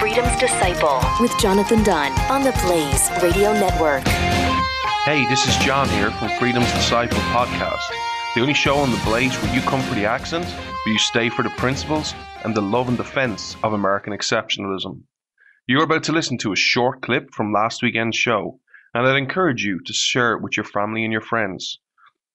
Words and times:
Freedom's 0.00 0.36
Disciple 0.38 1.00
with 1.20 1.36
Jonathan 1.38 1.82
Dunn 1.82 2.12
on 2.30 2.42
the 2.42 2.52
Blaze 2.64 3.10
Radio 3.22 3.52
Network. 3.52 4.06
Hey, 5.04 5.26
this 5.26 5.46
is 5.46 5.56
John 5.64 5.88
here 5.88 6.10
from 6.12 6.28
Freedom's 6.38 6.72
Disciple 6.72 7.18
podcast, 7.30 7.88
the 8.34 8.40
only 8.40 8.54
show 8.54 8.76
on 8.76 8.90
the 8.90 9.02
Blaze 9.04 9.34
where 9.42 9.54
you 9.54 9.60
come 9.62 9.80
for 9.82 9.94
the 9.94 10.04
accent, 10.04 10.44
where 10.44 10.92
you 10.92 10.98
stay 10.98 11.28
for 11.28 11.42
the 11.42 11.50
principles 11.50 12.14
and 12.44 12.54
the 12.54 12.60
love 12.60 12.88
and 12.88 12.96
defense 12.96 13.56
of 13.62 13.72
American 13.72 14.12
exceptionalism. 14.12 15.02
You're 15.66 15.84
about 15.84 16.02
to 16.04 16.12
listen 16.12 16.38
to 16.38 16.52
a 16.52 16.56
short 16.56 17.02
clip 17.02 17.30
from 17.32 17.52
last 17.52 17.82
weekend's 17.82 18.16
show, 18.16 18.60
and 18.94 19.06
I'd 19.06 19.16
encourage 19.16 19.64
you 19.64 19.80
to 19.84 19.92
share 19.92 20.34
it 20.34 20.42
with 20.42 20.56
your 20.56 20.64
family 20.64 21.04
and 21.04 21.12
your 21.12 21.22
friends. 21.22 21.78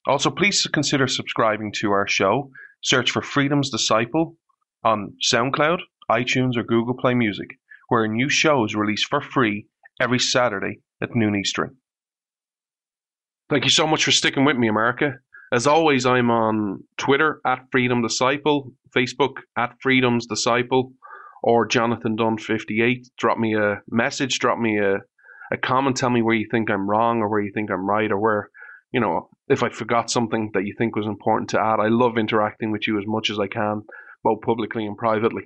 Also, 0.06 0.30
please 0.30 0.67
consider 0.67 1.08
subscribing 1.08 1.72
to 1.78 1.92
our 1.92 2.08
show. 2.08 2.52
Search 2.82 3.12
for 3.12 3.22
Freedom's 3.22 3.70
Disciple 3.70 4.38
on 4.84 5.14
SoundCloud, 5.23 5.80
iTunes, 6.09 6.58
or 6.58 6.64
Google 6.64 6.96
Play 6.96 7.14
Music 7.14 7.58
where 7.94 8.06
a 8.06 8.08
new 8.08 8.28
show 8.28 8.66
is 8.66 8.76
released 8.76 9.06
for 9.08 9.22
free 9.22 9.68
every 10.02 10.18
Saturday 10.18 10.80
at 11.00 11.16
noon 11.16 11.36
Eastern. 11.36 11.76
Thank 13.52 13.66
you 13.66 13.70
so 13.70 13.86
much 13.86 14.04
for 14.04 14.12
sticking 14.12 14.45
with 14.45 14.58
me, 14.58 14.68
America. 14.68 15.14
As 15.52 15.68
always, 15.68 16.06
I'm 16.06 16.32
on 16.32 16.84
Twitter 16.98 17.40
at 17.45 17.68
Freedom 17.72 18.02
Disciple, 18.02 18.72
Facebook 18.95 19.36
at 19.56 19.76
Freedom's 19.80 20.26
Disciple, 20.26 20.94
or 21.44 21.68
Jonathan 21.68 22.16
Dunn 22.16 22.40
58. 22.40 23.08
Drop 23.20 23.38
me 23.38 23.56
a 23.56 23.82
message, 23.88 24.40
drop 24.40 24.58
me 24.58 24.80
a, 24.80 24.95
a 25.52 25.58
comment, 25.58 25.95
tell 25.95 26.10
me 26.10 26.23
where 26.23 26.34
you 26.34 26.48
think 26.50 26.72
I'm 26.72 26.90
wrong 26.90 27.20
or 27.20 27.30
where 27.30 27.42
you 27.42 27.52
think 27.54 27.70
I'm 27.70 27.88
right, 27.88 28.12
or 28.12 28.17
where, 28.17 28.50
you 28.92 29.00
know, 29.00 29.30
if 29.50 29.62
I 29.62 29.70
forgot 29.70 30.10
something 30.10 30.50
that 30.56 30.66
you 30.66 30.73
think 30.78 30.95
was 30.95 31.06
important 31.06 31.52
to 31.52 31.60
add. 31.60 31.80
I 31.80 31.90
love 31.90 32.17
interacting 32.17 32.72
with 32.72 32.88
you 32.88 32.98
as 32.98 33.06
much 33.06 33.30
as 33.30 33.38
I 33.38 33.45
can, 33.45 33.84
both 34.23 34.42
publicly 34.42 34.88
and 34.88 34.98
privately. 34.98 35.44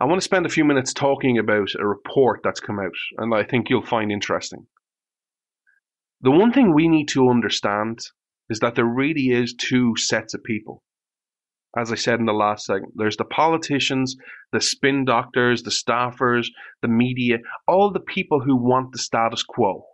I 0.00 0.06
want 0.06 0.18
to 0.18 0.24
spend 0.24 0.46
a 0.46 0.50
few 0.50 0.64
minutes 0.64 0.94
talking 0.94 1.36
about 1.36 1.68
a 1.78 1.86
report 1.86 2.40
that's 2.42 2.58
come 2.58 2.80
out, 2.80 2.94
and 3.18 3.34
I 3.34 3.44
think 3.44 3.68
you'll 3.68 3.84
find 3.84 4.10
interesting. 4.10 4.66
The 6.22 6.30
one 6.30 6.54
thing 6.54 6.72
we 6.72 6.88
need 6.88 7.08
to 7.08 7.28
understand 7.28 7.98
is 8.48 8.60
that 8.60 8.76
there 8.76 8.86
really 8.86 9.28
is 9.28 9.54
two 9.54 9.94
sets 9.98 10.32
of 10.32 10.42
people. 10.42 10.82
As 11.76 11.92
I 11.92 11.96
said 11.96 12.18
in 12.18 12.24
the 12.24 12.32
last 12.32 12.64
segment, 12.64 12.94
there's 12.96 13.18
the 13.18 13.26
politicians, 13.26 14.16
the 14.52 14.60
spin 14.62 15.04
doctors, 15.04 15.62
the 15.62 15.70
staffers, 15.70 16.46
the 16.80 16.88
media, 16.88 17.36
all 17.68 17.92
the 17.92 18.00
people 18.00 18.40
who 18.40 18.56
want 18.56 18.92
the 18.92 18.98
status 18.98 19.42
quo. 19.42 19.84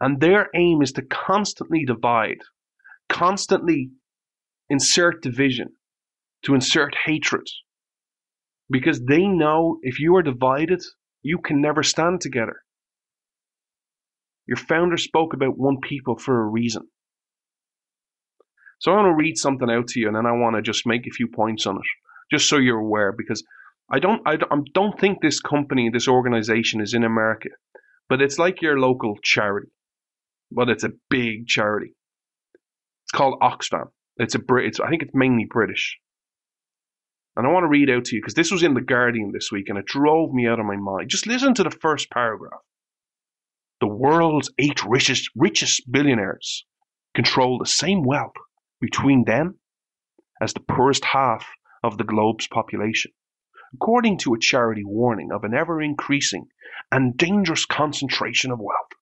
And 0.00 0.20
their 0.20 0.50
aim 0.54 0.82
is 0.82 0.92
to 0.92 1.02
constantly 1.02 1.84
divide, 1.84 2.38
constantly 3.08 3.90
insert 4.70 5.20
division, 5.20 5.70
to 6.44 6.54
insert 6.54 6.94
hatred, 7.06 7.48
because 8.70 9.00
they 9.04 9.26
know 9.26 9.78
if 9.82 10.00
you 10.00 10.16
are 10.16 10.22
divided, 10.22 10.82
you 11.22 11.38
can 11.38 11.60
never 11.60 11.82
stand 11.82 12.20
together. 12.20 12.56
Your 14.46 14.56
founder 14.56 14.96
spoke 14.96 15.34
about 15.34 15.58
one 15.58 15.78
people 15.80 16.18
for 16.18 16.40
a 16.40 16.46
reason. 16.46 16.82
So 18.78 18.92
I 18.92 18.96
want 18.96 19.06
to 19.06 19.22
read 19.22 19.38
something 19.38 19.70
out 19.70 19.88
to 19.88 20.00
you, 20.00 20.06
and 20.08 20.16
then 20.16 20.26
I 20.26 20.32
want 20.32 20.56
to 20.56 20.62
just 20.62 20.86
make 20.86 21.06
a 21.06 21.10
few 21.10 21.28
points 21.28 21.66
on 21.66 21.76
it, 21.76 21.82
just 22.30 22.48
so 22.48 22.58
you're 22.58 22.78
aware, 22.78 23.12
because 23.16 23.42
I 23.90 23.98
don't, 23.98 24.20
I 24.26 24.36
don't 24.74 25.00
think 25.00 25.20
this 25.20 25.40
company, 25.40 25.90
this 25.90 26.08
organization 26.08 26.80
is 26.80 26.92
in 26.92 27.04
America, 27.04 27.48
but 28.08 28.20
it's 28.20 28.38
like 28.38 28.62
your 28.62 28.78
local 28.78 29.16
charity, 29.22 29.70
but 30.52 30.68
it's 30.68 30.84
a 30.84 30.92
big 31.08 31.46
charity. 31.46 31.94
It's 33.04 33.12
called 33.12 33.40
Oxfam. 33.40 33.90
It's 34.16 34.34
a 34.34 34.38
Brit. 34.38 34.78
I 34.80 34.90
think 34.90 35.02
it's 35.02 35.14
mainly 35.14 35.46
British. 35.48 35.98
And 37.36 37.46
I 37.46 37.50
want 37.50 37.64
to 37.64 37.68
read 37.68 37.90
out 37.90 38.06
to 38.06 38.16
you 38.16 38.22
because 38.22 38.34
this 38.34 38.50
was 38.50 38.62
in 38.62 38.72
The 38.72 38.80
Guardian 38.80 39.30
this 39.32 39.52
week 39.52 39.68
and 39.68 39.78
it 39.78 39.84
drove 39.84 40.32
me 40.32 40.46
out 40.46 40.58
of 40.58 40.64
my 40.64 40.76
mind. 40.76 41.10
Just 41.10 41.26
listen 41.26 41.52
to 41.54 41.62
the 41.62 41.70
first 41.70 42.10
paragraph. 42.10 42.62
The 43.80 43.86
world's 43.86 44.50
eight 44.58 44.82
richest, 44.86 45.28
richest 45.36 45.82
billionaires 45.90 46.64
control 47.14 47.58
the 47.58 47.66
same 47.66 48.02
wealth 48.02 48.32
between 48.80 49.24
them 49.24 49.58
as 50.40 50.54
the 50.54 50.60
poorest 50.60 51.04
half 51.04 51.46
of 51.82 51.98
the 51.98 52.04
globe's 52.04 52.46
population, 52.46 53.12
according 53.74 54.16
to 54.18 54.32
a 54.32 54.38
charity 54.38 54.82
warning 54.84 55.30
of 55.30 55.44
an 55.44 55.52
ever 55.52 55.82
increasing 55.82 56.46
and 56.90 57.18
dangerous 57.18 57.66
concentration 57.66 58.50
of 58.50 58.58
wealth. 58.58 58.92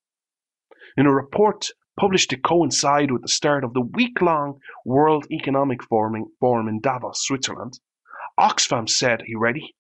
In 0.97 1.07
a 1.07 1.15
report 1.15 1.69
published 1.99 2.31
to 2.31 2.37
coincide 2.37 3.13
with 3.13 3.23
the 3.23 3.29
start 3.29 3.63
of 3.63 3.75
the 3.75 3.81
week 3.81 4.21
long 4.21 4.59
World 4.85 5.27
Economic 5.31 5.85
Forum 5.85 6.69
in 6.69 6.81
Davos, 6.81 7.21
Switzerland, 7.23 7.79
Oxfam 8.39 8.89
said, 8.89 9.23
you 9.27 9.39
ready? 9.39 9.75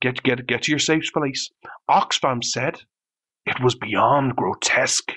Get, 0.00 0.22
get, 0.22 0.46
get 0.46 0.62
to 0.62 0.72
your 0.72 0.78
safe 0.78 1.12
place. 1.12 1.50
Oxfam 1.88 2.42
said 2.42 2.82
it 3.46 3.60
was 3.60 3.74
beyond 3.74 4.36
grotesque 4.36 5.12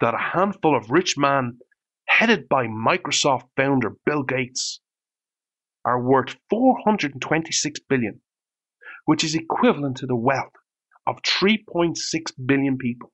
that 0.00 0.14
a 0.14 0.30
handful 0.32 0.76
of 0.76 0.90
rich 0.90 1.16
men, 1.18 1.58
headed 2.06 2.48
by 2.48 2.66
Microsoft 2.66 3.48
founder 3.56 3.96
Bill 4.06 4.22
Gates, 4.22 4.80
are 5.84 6.00
worth 6.02 6.36
426 6.50 7.80
billion, 7.88 8.20
which 9.04 9.22
is 9.22 9.34
equivalent 9.34 9.98
to 9.98 10.06
the 10.06 10.16
wealth 10.16 10.52
of 11.06 11.22
3.6 11.22 11.96
billion 12.46 12.78
people. 12.78 13.12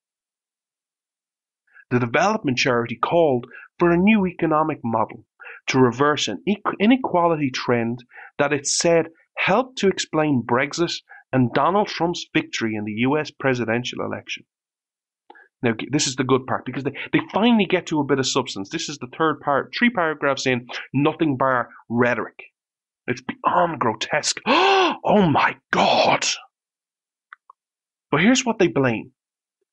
The 1.91 2.01
development 2.01 2.59
charity 2.59 2.97
called 2.97 3.47
for 3.79 3.91
a 3.91 3.97
new 3.97 4.27
economic 4.27 4.81
model 4.83 5.25
to 5.69 5.79
reverse 5.79 6.29
an 6.29 6.43
inequality 6.79 7.51
trend 7.51 8.05
that 8.39 8.53
it 8.53 8.67
said 8.67 9.07
helped 9.37 9.79
to 9.79 9.89
explain 9.89 10.43
Brexit 10.47 10.95
and 11.33 11.53
Donald 11.53 11.89
Trump's 11.89 12.27
victory 12.33 12.77
in 12.77 12.85
the 12.85 13.03
US 13.09 13.31
presidential 13.31 14.05
election. 14.05 14.45
Now, 15.63 15.73
this 15.91 16.07
is 16.07 16.17
the 16.17 16.25
good 16.25 16.47
part 16.47 16.67
because 16.67 16.85
they, 16.85 16.93
they 17.13 17.21
finally 17.33 17.65
get 17.65 17.87
to 17.87 18.01
a 18.01 18.05
bit 18.05 18.19
of 18.19 18.27
substance. 18.27 18.69
This 18.69 18.89
is 18.89 18.99
the 18.99 19.09
third 19.17 19.41
part, 19.41 19.73
three 19.77 19.91
paragraphs 19.91 20.47
in, 20.47 20.67
nothing 20.93 21.37
bar 21.37 21.71
rhetoric. 21.89 22.39
It's 23.07 23.23
beyond 23.23 23.81
grotesque. 23.81 24.41
oh 24.47 25.29
my 25.31 25.57
God! 25.73 26.27
But 28.11 28.21
here's 28.21 28.45
what 28.45 28.59
they 28.59 28.69
blame 28.69 29.13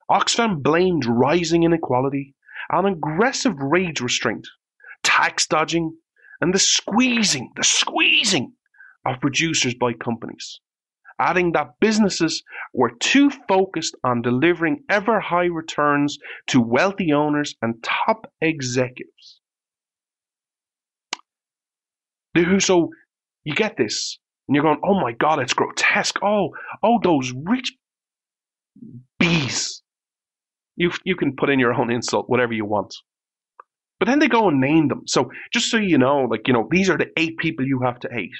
Oxfam 0.09 0.63
blamed 0.63 1.05
rising 1.05 1.63
inequality 1.63 2.35
and 2.69 2.87
aggressive 2.87 3.55
wage 3.59 4.01
restraint 4.01 4.47
tax 5.03 5.47
dodging, 5.47 5.95
and 6.41 6.53
the 6.53 6.59
squeezing, 6.59 7.51
the 7.55 7.63
squeezing 7.63 8.53
of 9.05 9.19
producers 9.19 9.75
by 9.75 9.93
companies, 9.93 10.59
adding 11.19 11.51
that 11.51 11.79
businesses 11.79 12.43
were 12.73 12.91
too 12.99 13.29
focused 13.47 13.95
on 14.03 14.21
delivering 14.21 14.83
ever 14.89 15.19
high 15.19 15.45
returns 15.45 16.17
to 16.47 16.59
wealthy 16.59 17.11
owners 17.13 17.55
and 17.61 17.83
top 17.83 18.31
executives. 18.41 19.39
So 22.59 22.89
you 23.43 23.53
get 23.53 23.75
this, 23.77 24.19
and 24.47 24.55
you're 24.55 24.63
going, 24.63 24.81
oh 24.83 24.99
my 24.99 25.11
God, 25.11 25.39
it's 25.39 25.53
grotesque. 25.53 26.17
Oh, 26.23 26.49
oh, 26.81 26.99
those 27.03 27.33
rich 27.45 27.73
bees. 29.19 29.83
You, 30.75 30.91
you 31.03 31.15
can 31.15 31.35
put 31.35 31.49
in 31.49 31.59
your 31.59 31.73
own 31.73 31.91
insult, 31.91 32.29
whatever 32.29 32.53
you 32.53 32.65
want. 32.65 32.95
But 34.01 34.07
then 34.07 34.17
they 34.17 34.27
go 34.27 34.47
and 34.47 34.59
name 34.59 34.87
them. 34.87 35.03
So 35.05 35.29
just 35.53 35.69
so 35.69 35.77
you 35.77 35.99
know, 35.99 36.21
like, 36.21 36.47
you 36.47 36.55
know, 36.55 36.67
these 36.71 36.89
are 36.89 36.97
the 36.97 37.11
eight 37.17 37.37
people 37.37 37.67
you 37.67 37.81
have 37.85 37.99
to 37.99 38.09
hate. 38.11 38.31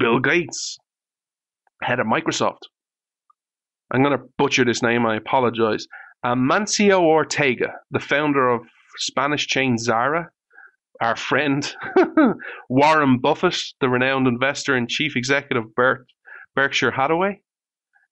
Bill 0.00 0.18
Gates, 0.18 0.76
head 1.84 2.00
of 2.00 2.08
Microsoft. 2.08 2.62
I'm 3.92 4.02
going 4.02 4.18
to 4.18 4.24
butcher 4.36 4.64
this 4.64 4.82
name, 4.82 5.06
I 5.06 5.14
apologize. 5.14 5.86
Amancio 6.26 7.00
Ortega, 7.00 7.74
the 7.92 8.00
founder 8.00 8.48
of 8.48 8.62
Spanish 8.96 9.46
chain 9.46 9.78
Zara, 9.78 10.28
our 11.00 11.14
friend 11.14 11.72
Warren 12.68 13.20
Buffett, 13.20 13.62
the 13.80 13.88
renowned 13.88 14.26
investor 14.26 14.74
and 14.74 14.88
chief 14.88 15.14
executive 15.14 15.66
of 15.78 15.96
Berkshire 16.56 16.90
Hathaway, 16.90 17.40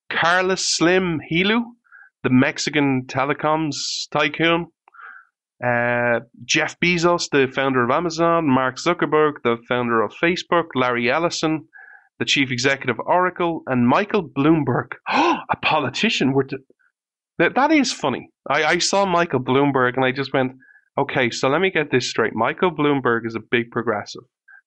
Carlos 0.09 0.65
Slim 0.65 1.19
Helú, 1.29 1.63
the 2.23 2.29
Mexican 2.29 3.05
telecoms 3.07 3.75
tycoon, 4.11 4.67
uh, 5.63 6.21
Jeff 6.45 6.79
Bezos, 6.79 7.29
the 7.31 7.51
founder 7.53 7.83
of 7.83 7.91
Amazon, 7.91 8.47
Mark 8.47 8.77
Zuckerberg, 8.77 9.33
the 9.43 9.57
founder 9.67 10.01
of 10.01 10.13
Facebook, 10.21 10.67
Larry 10.75 11.11
Ellison, 11.11 11.67
the 12.17 12.25
chief 12.25 12.51
executive 12.51 12.99
of 12.99 13.05
Oracle, 13.05 13.63
and 13.67 13.87
Michael 13.87 14.23
Bloomberg, 14.23 14.93
a 15.07 15.55
politician. 15.61 16.33
That, 17.39 17.55
that 17.55 17.71
is 17.71 17.91
funny. 17.91 18.29
I, 18.49 18.63
I 18.63 18.77
saw 18.79 19.05
Michael 19.05 19.39
Bloomberg 19.41 19.95
and 19.95 20.05
I 20.05 20.11
just 20.11 20.33
went, 20.33 20.53
okay, 20.97 21.29
so 21.29 21.49
let 21.49 21.61
me 21.61 21.71
get 21.71 21.91
this 21.91 22.09
straight. 22.09 22.35
Michael 22.35 22.71
Bloomberg 22.71 23.25
is 23.25 23.35
a 23.35 23.41
big 23.51 23.71
progressive, 23.71 24.23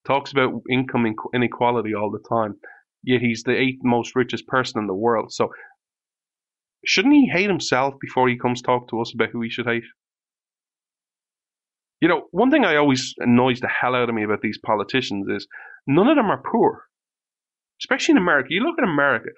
talks 0.06 0.32
about 0.32 0.62
income 0.70 1.14
inequality 1.34 1.94
all 1.94 2.10
the 2.10 2.26
time, 2.28 2.54
yet 3.02 3.20
he's 3.20 3.43
the 3.44 3.56
eighth 3.56 3.81
most 3.82 4.16
richest 4.16 4.46
person 4.46 4.81
in 4.81 4.87
the 4.87 4.94
world. 4.94 5.32
So 5.32 5.50
shouldn't 6.84 7.14
he 7.14 7.31
hate 7.32 7.49
himself 7.49 7.94
before 8.00 8.29
he 8.29 8.38
comes 8.38 8.61
talk 8.61 8.88
to 8.88 9.00
us 9.00 9.12
about 9.14 9.31
who 9.31 9.43
he 9.43 9.50
should 9.50 9.67
hate? 9.67 9.84
You 12.00 12.08
know, 12.08 12.26
one 12.32 12.50
thing 12.50 12.64
I 12.64 12.76
always 12.76 13.14
annoys 13.19 13.61
the 13.61 13.69
hell 13.69 13.94
out 13.94 14.08
of 14.08 14.14
me 14.14 14.25
about 14.25 14.40
these 14.43 14.58
politicians 14.58 15.29
is 15.29 15.46
none 15.87 16.08
of 16.08 16.17
them 16.17 16.31
are 16.31 16.43
poor. 16.43 16.87
Especially 17.81 18.12
in 18.12 18.19
America. 18.19 18.49
You 18.50 18.62
look 18.62 18.79
at 18.79 18.88
America, 18.88 19.31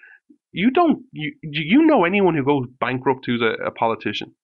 you 0.52 0.70
don't 0.70 1.02
you 1.12 1.34
you 1.42 1.84
know 1.84 2.04
anyone 2.04 2.34
who 2.34 2.44
goes 2.44 2.66
bankrupt 2.80 3.26
who's 3.26 3.42
a, 3.42 3.66
a 3.66 3.70
politician? 3.70 4.34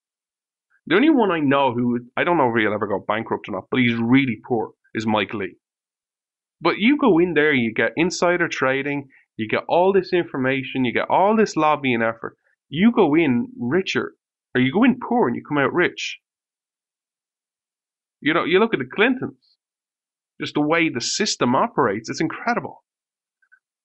The 0.87 0.95
only 0.95 1.09
one 1.09 1.31
I 1.31 1.39
know 1.39 1.73
who 1.73 1.99
I 2.17 2.23
don't 2.23 2.37
know 2.37 2.49
if 2.49 2.59
he'll 2.59 2.73
ever 2.73 2.87
go 2.87 3.03
bankrupt 3.07 3.47
or 3.47 3.53
not, 3.53 3.65
but 3.71 3.79
he's 3.79 3.95
really 3.95 4.39
poor 4.47 4.71
is 4.93 5.07
Mike 5.07 5.33
Lee. 5.33 5.55
But 6.59 6.77
you 6.77 6.97
go 6.97 7.17
in 7.17 7.33
there, 7.33 7.53
you 7.53 7.73
get 7.73 7.93
insider 7.95 8.47
trading, 8.47 9.09
you 9.37 9.47
get 9.47 9.63
all 9.67 9.93
this 9.93 10.13
information, 10.13 10.85
you 10.85 10.93
get 10.93 11.09
all 11.09 11.35
this 11.35 11.55
lobbying 11.55 12.01
effort. 12.01 12.37
You 12.73 12.93
go 12.93 13.15
in 13.15 13.49
richer, 13.59 14.13
or 14.55 14.61
you 14.61 14.71
go 14.71 14.85
in 14.85 14.97
poor 14.97 15.27
and 15.27 15.35
you 15.35 15.43
come 15.45 15.57
out 15.57 15.73
rich. 15.73 16.19
You 18.21 18.33
know, 18.33 18.45
you 18.45 18.59
look 18.59 18.73
at 18.73 18.79
the 18.79 18.85
Clintons, 18.85 19.57
just 20.39 20.53
the 20.53 20.61
way 20.61 20.87
the 20.87 21.01
system 21.01 21.53
operates, 21.53 22.09
it's 22.09 22.21
incredible. 22.21 22.85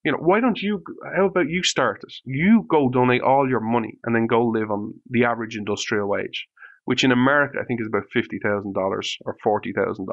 You 0.05 0.13
know, 0.13 0.19
why 0.19 0.39
don't 0.39 0.63
you, 0.63 0.85
how 1.17 1.27
about 1.27 1.49
you 1.49 1.65
start 1.65 2.05
it? 2.05 2.15
You 2.25 2.65
go 2.71 2.89
donate 2.89 3.23
all 3.23 3.49
your 3.49 3.59
money 3.59 3.99
and 4.05 4.15
then 4.15 4.29
go 4.29 4.47
live 4.47 4.71
on 4.71 4.95
the 5.11 5.25
average 5.25 5.57
industrial 5.57 6.09
wage, 6.09 6.47
which 6.85 7.03
in 7.03 7.11
America 7.11 7.59
I 7.61 7.65
think 7.65 7.81
is 7.81 7.89
about 7.89 8.05
$50,000 8.15 8.77
or 9.25 9.37
$40,000. 9.45 10.07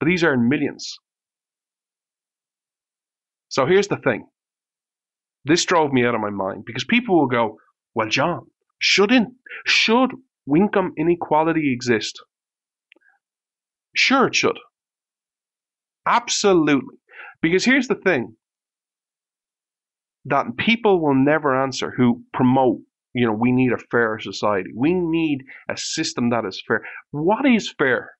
But 0.00 0.06
these 0.06 0.24
earn 0.24 0.48
millions. 0.48 0.96
So 3.48 3.66
here's 3.66 3.88
the 3.88 3.98
thing. 3.98 4.26
This 5.46 5.64
drove 5.64 5.92
me 5.92 6.04
out 6.04 6.16
of 6.16 6.20
my 6.20 6.30
mind 6.30 6.64
because 6.66 6.84
people 6.84 7.20
will 7.20 7.28
go, 7.28 7.58
well, 7.94 8.08
John, 8.08 8.46
shouldn't, 8.80 9.28
should 9.64 10.10
income 10.54 10.92
inequality 10.98 11.72
exist? 11.72 12.20
Sure, 13.94 14.26
it 14.26 14.34
should. 14.34 14.58
Absolutely. 16.04 16.96
Because 17.40 17.64
here's 17.64 17.86
the 17.86 17.94
thing 17.94 18.34
that 20.24 20.56
people 20.56 21.00
will 21.00 21.14
never 21.14 21.62
answer 21.62 21.94
who 21.96 22.24
promote, 22.32 22.80
you 23.14 23.24
know, 23.24 23.32
we 23.32 23.52
need 23.52 23.70
a 23.70 23.78
fair 23.90 24.18
society. 24.18 24.70
We 24.74 24.94
need 24.94 25.44
a 25.70 25.76
system 25.76 26.30
that 26.30 26.44
is 26.44 26.60
fair. 26.66 26.82
What 27.12 27.46
is 27.46 27.72
fair? 27.78 28.10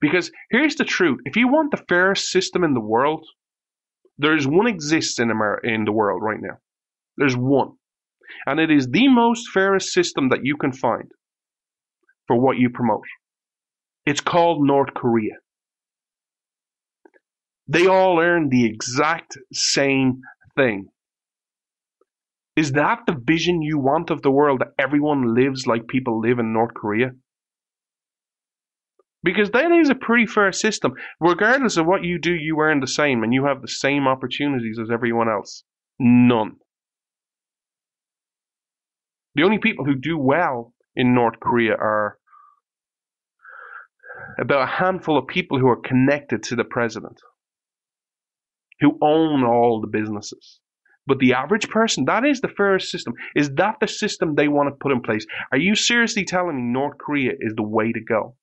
Because 0.00 0.30
here's 0.50 0.76
the 0.76 0.84
truth 0.84 1.18
if 1.24 1.34
you 1.34 1.48
want 1.48 1.72
the 1.72 1.84
fairest 1.88 2.28
system 2.30 2.62
in 2.62 2.74
the 2.74 2.80
world, 2.80 3.26
there's 4.18 4.46
one 4.46 4.66
exists 4.66 5.18
in 5.18 5.30
America 5.30 5.68
in 5.68 5.84
the 5.84 5.92
world 5.92 6.22
right 6.22 6.40
now. 6.40 6.58
There's 7.16 7.36
one. 7.36 7.72
And 8.46 8.60
it 8.60 8.70
is 8.70 8.88
the 8.88 9.08
most 9.08 9.48
fairest 9.50 9.92
system 9.92 10.28
that 10.30 10.44
you 10.44 10.56
can 10.56 10.72
find 10.72 11.10
for 12.26 12.38
what 12.38 12.58
you 12.58 12.70
promote. 12.70 13.04
It's 14.06 14.20
called 14.20 14.66
North 14.66 14.94
Korea. 14.94 15.34
They 17.66 17.86
all 17.86 18.18
earn 18.20 18.48
the 18.48 18.64
exact 18.64 19.36
same 19.52 20.20
thing. 20.56 20.88
Is 22.56 22.72
that 22.72 23.00
the 23.06 23.16
vision 23.24 23.62
you 23.62 23.78
want 23.78 24.10
of 24.10 24.22
the 24.22 24.30
world 24.30 24.60
that 24.60 24.72
everyone 24.78 25.34
lives 25.34 25.66
like 25.66 25.86
people 25.86 26.20
live 26.20 26.38
in 26.38 26.52
North 26.52 26.74
Korea? 26.74 27.10
Because 29.28 29.50
that 29.50 29.70
is 29.70 29.90
a 29.90 29.94
pretty 29.94 30.24
fair 30.24 30.50
system. 30.52 30.94
Regardless 31.20 31.76
of 31.76 31.84
what 31.84 32.02
you 32.02 32.18
do, 32.18 32.32
you 32.32 32.58
earn 32.60 32.80
the 32.80 32.86
same 32.86 33.22
and 33.22 33.34
you 33.34 33.44
have 33.44 33.60
the 33.60 33.68
same 33.68 34.08
opportunities 34.08 34.78
as 34.80 34.90
everyone 34.90 35.28
else. 35.28 35.64
None. 35.98 36.52
The 39.34 39.42
only 39.42 39.58
people 39.58 39.84
who 39.84 39.96
do 39.96 40.16
well 40.16 40.72
in 40.96 41.14
North 41.14 41.40
Korea 41.40 41.74
are 41.74 42.16
about 44.40 44.62
a 44.62 44.72
handful 44.82 45.18
of 45.18 45.26
people 45.26 45.58
who 45.58 45.68
are 45.68 45.76
connected 45.76 46.42
to 46.44 46.56
the 46.56 46.64
president, 46.64 47.20
who 48.80 48.96
own 49.02 49.44
all 49.44 49.82
the 49.82 49.88
businesses. 49.88 50.58
But 51.06 51.18
the 51.18 51.34
average 51.34 51.68
person, 51.68 52.06
that 52.06 52.24
is 52.24 52.40
the 52.40 52.48
fairest 52.48 52.90
system. 52.90 53.12
Is 53.36 53.50
that 53.56 53.74
the 53.78 53.88
system 53.88 54.36
they 54.36 54.48
want 54.48 54.70
to 54.70 54.78
put 54.80 54.90
in 54.90 55.02
place? 55.02 55.26
Are 55.52 55.58
you 55.58 55.74
seriously 55.74 56.24
telling 56.24 56.56
me 56.56 56.62
North 56.62 56.96
Korea 56.96 57.32
is 57.38 57.52
the 57.54 57.62
way 57.62 57.92
to 57.92 58.00
go? 58.00 58.34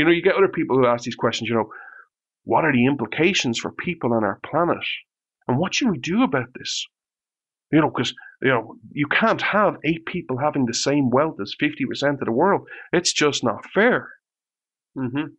You 0.00 0.06
know, 0.06 0.12
you 0.12 0.22
get 0.22 0.34
other 0.34 0.48
people 0.48 0.78
who 0.78 0.86
ask 0.86 1.04
these 1.04 1.14
questions, 1.14 1.50
you 1.50 1.56
know, 1.56 1.68
what 2.44 2.64
are 2.64 2.72
the 2.72 2.86
implications 2.86 3.58
for 3.58 3.70
people 3.70 4.14
on 4.14 4.24
our 4.24 4.40
planet? 4.42 4.78
And 5.46 5.58
what 5.58 5.74
should 5.74 5.90
we 5.90 5.98
do 5.98 6.22
about 6.22 6.54
this? 6.58 6.86
You 7.70 7.82
know, 7.82 7.90
because 7.90 8.14
you 8.40 8.48
know 8.48 8.76
you 8.92 9.06
can't 9.08 9.42
have 9.42 9.76
eight 9.84 10.06
people 10.06 10.38
having 10.38 10.64
the 10.64 10.72
same 10.72 11.10
wealth 11.10 11.36
as 11.38 11.54
fifty 11.60 11.84
percent 11.84 12.20
of 12.22 12.24
the 12.24 12.32
world. 12.32 12.66
It's 12.94 13.12
just 13.12 13.44
not 13.44 13.66
fair. 13.74 14.08
Mm-hmm. 14.96 15.34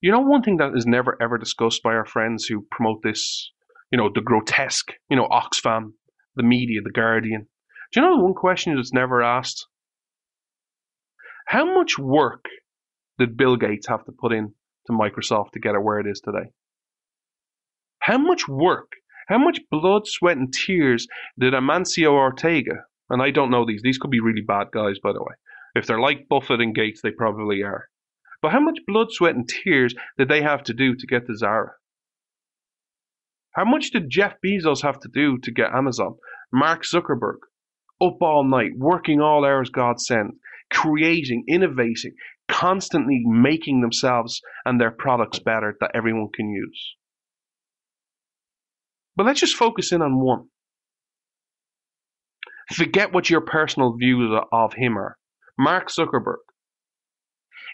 You 0.00 0.10
know, 0.10 0.18
one 0.18 0.42
thing 0.42 0.56
that 0.56 0.74
is 0.74 0.84
never 0.84 1.16
ever 1.22 1.38
discussed 1.38 1.84
by 1.84 1.94
our 1.94 2.04
friends 2.04 2.46
who 2.46 2.66
promote 2.68 3.04
this, 3.04 3.52
you 3.92 3.98
know, 3.98 4.10
the 4.12 4.22
grotesque, 4.22 4.90
you 5.08 5.16
know, 5.16 5.28
Oxfam, 5.28 5.92
the 6.34 6.42
media, 6.42 6.80
the 6.82 6.90
Guardian. 6.90 7.46
Do 7.92 8.00
you 8.00 8.06
know 8.06 8.16
the 8.16 8.24
one 8.24 8.34
question 8.34 8.74
that's 8.74 8.92
never 8.92 9.22
asked? 9.22 9.68
How 11.46 11.64
much 11.64 11.96
work 11.96 12.46
did 13.18 13.36
Bill 13.36 13.56
Gates 13.56 13.88
have 13.88 14.04
to 14.04 14.12
put 14.12 14.32
in 14.32 14.54
to 14.86 14.92
Microsoft 14.92 15.52
to 15.52 15.60
get 15.60 15.74
it 15.74 15.82
where 15.82 16.00
it 16.00 16.06
is 16.06 16.20
today? 16.20 16.50
How 18.00 18.18
much 18.18 18.48
work 18.48 18.92
how 19.28 19.36
much 19.36 19.60
blood, 19.70 20.06
sweat, 20.06 20.38
and 20.38 20.52
tears 20.52 21.06
did 21.38 21.52
Amancio 21.52 22.12
Ortega, 22.12 22.84
and 23.10 23.20
I 23.20 23.30
don't 23.30 23.50
know 23.50 23.66
these, 23.66 23.82
these 23.82 23.98
could 23.98 24.10
be 24.10 24.20
really 24.20 24.40
bad 24.40 24.68
guys, 24.72 24.98
by 25.02 25.12
the 25.12 25.20
way. 25.20 25.34
If 25.74 25.86
they're 25.86 26.00
like 26.00 26.28
Buffett 26.30 26.62
and 26.62 26.74
Gates, 26.74 27.02
they 27.02 27.10
probably 27.10 27.62
are. 27.62 27.88
But 28.40 28.52
how 28.52 28.60
much 28.60 28.78
blood, 28.86 29.08
sweat, 29.10 29.34
and 29.34 29.46
tears 29.46 29.94
did 30.16 30.28
they 30.30 30.40
have 30.40 30.62
to 30.64 30.72
do 30.72 30.94
to 30.94 31.06
get 31.06 31.26
to 31.26 31.36
Zara? 31.36 31.72
How 33.52 33.66
much 33.66 33.90
did 33.90 34.08
Jeff 34.08 34.36
Bezos 34.44 34.82
have 34.82 34.98
to 35.00 35.08
do 35.12 35.36
to 35.42 35.50
get 35.50 35.74
Amazon? 35.74 36.14
Mark 36.50 36.84
Zuckerberg, 36.84 37.40
up 38.00 38.16
all 38.22 38.44
night, 38.44 38.70
working 38.76 39.20
all 39.20 39.44
hours 39.44 39.68
God 39.68 40.00
sent, 40.00 40.36
creating, 40.70 41.44
innovating, 41.48 42.14
constantly 42.48 43.22
making 43.24 43.80
themselves 43.80 44.40
and 44.64 44.80
their 44.80 44.90
products 44.90 45.38
better 45.38 45.76
that 45.80 45.90
everyone 45.94 46.28
can 46.34 46.50
use. 46.50 46.96
But 49.16 49.26
let's 49.26 49.40
just 49.40 49.56
focus 49.56 49.92
in 49.92 50.02
on 50.02 50.20
one. 50.20 50.44
Forget 52.72 53.12
what 53.12 53.30
your 53.30 53.40
personal 53.40 53.96
views 53.96 54.30
of 54.52 54.74
him 54.74 54.96
are. 54.98 55.16
Mark 55.58 55.88
Zuckerberg. 55.88 56.36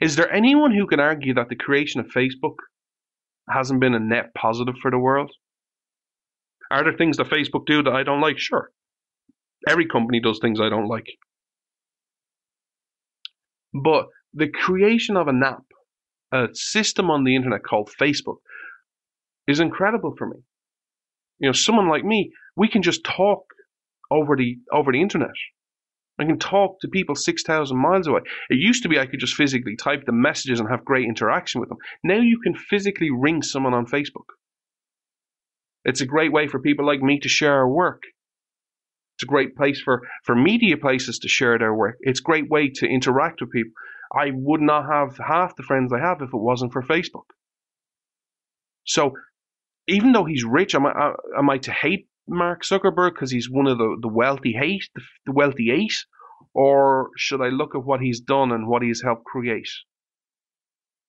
Is 0.00 0.16
there 0.16 0.32
anyone 0.32 0.72
who 0.74 0.86
can 0.86 1.00
argue 1.00 1.34
that 1.34 1.48
the 1.48 1.56
creation 1.56 2.00
of 2.00 2.06
Facebook 2.06 2.56
hasn't 3.50 3.80
been 3.80 3.94
a 3.94 4.00
net 4.00 4.32
positive 4.36 4.74
for 4.80 4.90
the 4.90 4.98
world? 4.98 5.30
Are 6.70 6.82
there 6.82 6.96
things 6.96 7.18
that 7.18 7.28
Facebook 7.28 7.66
do 7.66 7.82
that 7.82 7.92
I 7.92 8.02
don't 8.02 8.20
like? 8.20 8.38
Sure. 8.38 8.70
Every 9.68 9.86
company 9.86 10.20
does 10.20 10.38
things 10.40 10.60
I 10.60 10.68
don't 10.68 10.88
like. 10.88 11.06
But 13.72 14.06
the 14.34 14.48
creation 14.48 15.16
of 15.16 15.28
an 15.28 15.42
app, 15.42 15.64
a 16.32 16.48
system 16.52 17.10
on 17.10 17.24
the 17.24 17.36
internet 17.36 17.62
called 17.62 17.90
Facebook, 18.00 18.38
is 19.46 19.60
incredible 19.60 20.14
for 20.16 20.28
me. 20.28 20.36
You 21.38 21.48
know, 21.48 21.52
someone 21.52 21.88
like 21.88 22.04
me, 22.04 22.32
we 22.56 22.68
can 22.68 22.82
just 22.82 23.04
talk 23.04 23.44
over 24.10 24.36
the 24.36 24.58
over 24.72 24.92
the 24.92 25.00
internet. 25.00 25.30
I 26.18 26.24
can 26.24 26.38
talk 26.38 26.80
to 26.80 26.88
people 26.88 27.16
6,000 27.16 27.76
miles 27.76 28.06
away. 28.06 28.20
It 28.48 28.58
used 28.58 28.84
to 28.84 28.88
be 28.88 29.00
I 29.00 29.06
could 29.06 29.18
just 29.18 29.34
physically 29.34 29.74
type 29.74 30.04
the 30.06 30.12
messages 30.12 30.60
and 30.60 30.68
have 30.68 30.84
great 30.84 31.08
interaction 31.08 31.60
with 31.60 31.68
them. 31.68 31.78
Now 32.04 32.20
you 32.20 32.38
can 32.40 32.54
physically 32.54 33.10
ring 33.10 33.42
someone 33.42 33.74
on 33.74 33.86
Facebook. 33.86 34.30
It's 35.84 36.00
a 36.00 36.06
great 36.06 36.32
way 36.32 36.46
for 36.46 36.60
people 36.60 36.86
like 36.86 37.02
me 37.02 37.18
to 37.18 37.28
share 37.28 37.54
our 37.54 37.68
work. 37.68 38.02
It's 39.16 39.24
a 39.24 39.26
great 39.26 39.56
place 39.56 39.80
for, 39.80 40.02
for 40.24 40.36
media 40.36 40.76
places 40.76 41.18
to 41.20 41.28
share 41.28 41.58
their 41.58 41.74
work. 41.74 41.96
It's 42.00 42.20
a 42.20 42.22
great 42.22 42.48
way 42.48 42.68
to 42.68 42.86
interact 42.86 43.40
with 43.40 43.50
people. 43.50 43.72
I 44.14 44.30
would 44.32 44.60
not 44.60 44.86
have 44.90 45.18
half 45.18 45.56
the 45.56 45.62
friends 45.62 45.92
I 45.92 46.00
have 46.00 46.22
if 46.22 46.28
it 46.28 46.36
wasn't 46.40 46.72
for 46.72 46.82
Facebook. 46.82 47.24
So 48.84 49.12
even 49.88 50.12
though 50.12 50.24
he's 50.24 50.44
rich, 50.44 50.74
am 50.74 50.86
I, 50.86 50.90
uh, 50.90 51.12
am 51.38 51.50
I 51.50 51.58
to 51.58 51.72
hate 51.72 52.06
Mark 52.28 52.62
Zuckerberg 52.62 53.14
because 53.14 53.30
he's 53.30 53.50
one 53.50 53.66
of 53.66 53.78
the, 53.78 53.96
the 54.00 54.08
wealthy 54.08 54.56
eight, 54.60 54.84
the, 54.94 55.02
the 55.26 55.32
wealthy 55.32 55.70
eight? 55.70 55.94
Or 56.54 57.10
should 57.16 57.40
I 57.40 57.48
look 57.48 57.74
at 57.74 57.84
what 57.84 58.00
he's 58.00 58.20
done 58.20 58.52
and 58.52 58.68
what 58.68 58.82
he's 58.82 59.02
helped 59.02 59.24
create? 59.24 59.68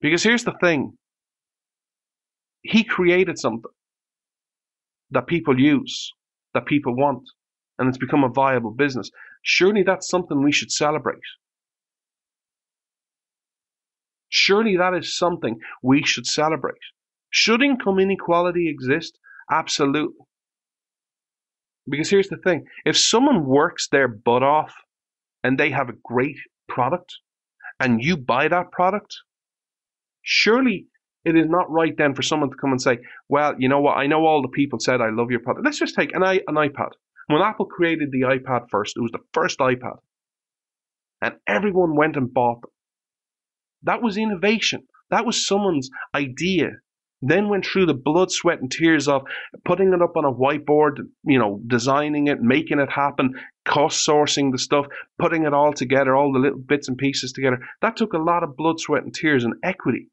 Because 0.02 0.24
here's 0.24 0.44
the 0.44 0.56
thing 0.60 0.98
he 2.64 2.84
created 2.84 3.38
something 3.38 3.72
that 5.12 5.28
people 5.28 5.60
use, 5.60 6.12
that 6.54 6.66
people 6.66 6.96
want, 6.96 7.24
and 7.78 7.88
it's 7.88 7.98
become 7.98 8.24
a 8.24 8.30
viable 8.30 8.72
business. 8.72 9.10
Surely 9.44 9.84
that's 9.84 10.10
something 10.10 10.44
we 10.44 10.52
should 10.52 10.72
celebrate. 10.72 11.20
Surely 14.36 14.76
that 14.76 14.94
is 14.94 15.18
something 15.18 15.60
we 15.82 16.04
should 16.04 16.26
celebrate. 16.26 16.84
Should 17.30 17.64
income 17.64 18.00
inequality 18.00 18.70
exist? 18.70 19.18
Absolutely. 19.50 20.26
Because 21.88 22.10
here's 22.10 22.28
the 22.28 22.36
thing 22.44 22.66
if 22.86 22.98
someone 22.98 23.46
works 23.46 23.88
their 23.88 24.10
butt 24.10 24.44
off 24.44 24.74
and 25.42 25.58
they 25.58 25.70
have 25.70 25.88
a 25.88 26.00
great 26.04 26.36
product 26.68 27.16
and 27.80 28.04
you 28.04 28.18
buy 28.18 28.50
that 28.50 28.74
product, 28.74 29.16
surely 30.22 30.88
it 31.24 31.38
is 31.38 31.46
not 31.48 31.72
right 31.72 31.96
then 31.98 32.14
for 32.14 32.22
someone 32.22 32.50
to 32.50 32.58
come 32.60 32.72
and 32.72 32.82
say, 32.82 32.98
well, 33.30 33.54
you 33.58 33.70
know 33.70 33.80
what, 33.80 33.96
I 33.96 34.08
know 34.08 34.26
all 34.26 34.42
the 34.42 34.50
people 34.50 34.80
said 34.82 35.00
I 35.00 35.12
love 35.12 35.32
your 35.32 35.40
product. 35.40 35.64
Let's 35.64 35.80
just 35.80 35.96
take 35.96 36.14
an, 36.14 36.24
an 36.24 36.56
iPad. 36.56 36.90
When 37.28 37.42
Apple 37.42 37.68
created 37.68 38.10
the 38.12 38.24
iPad 38.24 38.66
first, 38.70 38.98
it 38.98 39.02
was 39.02 39.12
the 39.12 39.24
first 39.34 39.60
iPad. 39.60 40.00
And 41.22 41.36
everyone 41.48 41.96
went 41.96 42.18
and 42.18 42.34
bought 42.34 42.62
them. 42.62 42.72
That 43.86 44.02
was 44.02 44.18
innovation. 44.18 44.84
That 45.10 45.26
was 45.26 45.48
someone's 45.48 45.90
idea. 46.14 46.72
Then 47.22 47.50
went 47.50 47.66
through 47.66 47.86
the 47.86 47.94
blood, 47.94 48.32
sweat, 48.32 48.60
and 48.60 48.70
tears 48.70 49.08
of 49.08 49.24
putting 49.64 49.94
it 49.94 50.02
up 50.02 50.18
on 50.18 50.26
a 50.26 50.34
whiteboard, 50.34 50.98
you 51.24 51.40
know, 51.40 51.62
designing 51.66 52.28
it, 52.28 52.42
making 52.42 52.80
it 52.80 52.92
happen, 52.92 53.34
cost 53.64 54.06
sourcing 54.06 54.52
the 54.52 54.60
stuff, 54.60 54.86
putting 55.18 55.46
it 55.46 55.54
all 55.54 55.74
together, 55.74 56.16
all 56.16 56.34
the 56.34 56.40
little 56.40 56.60
bits 56.60 56.88
and 56.88 56.98
pieces 56.98 57.32
together. 57.32 57.60
That 57.82 57.96
took 57.96 58.14
a 58.14 58.20
lot 58.20 58.44
of 58.44 58.58
blood, 58.58 58.80
sweat, 58.80 59.04
and 59.04 59.14
tears 59.14 59.44
and 59.44 59.56
equity 59.64 60.10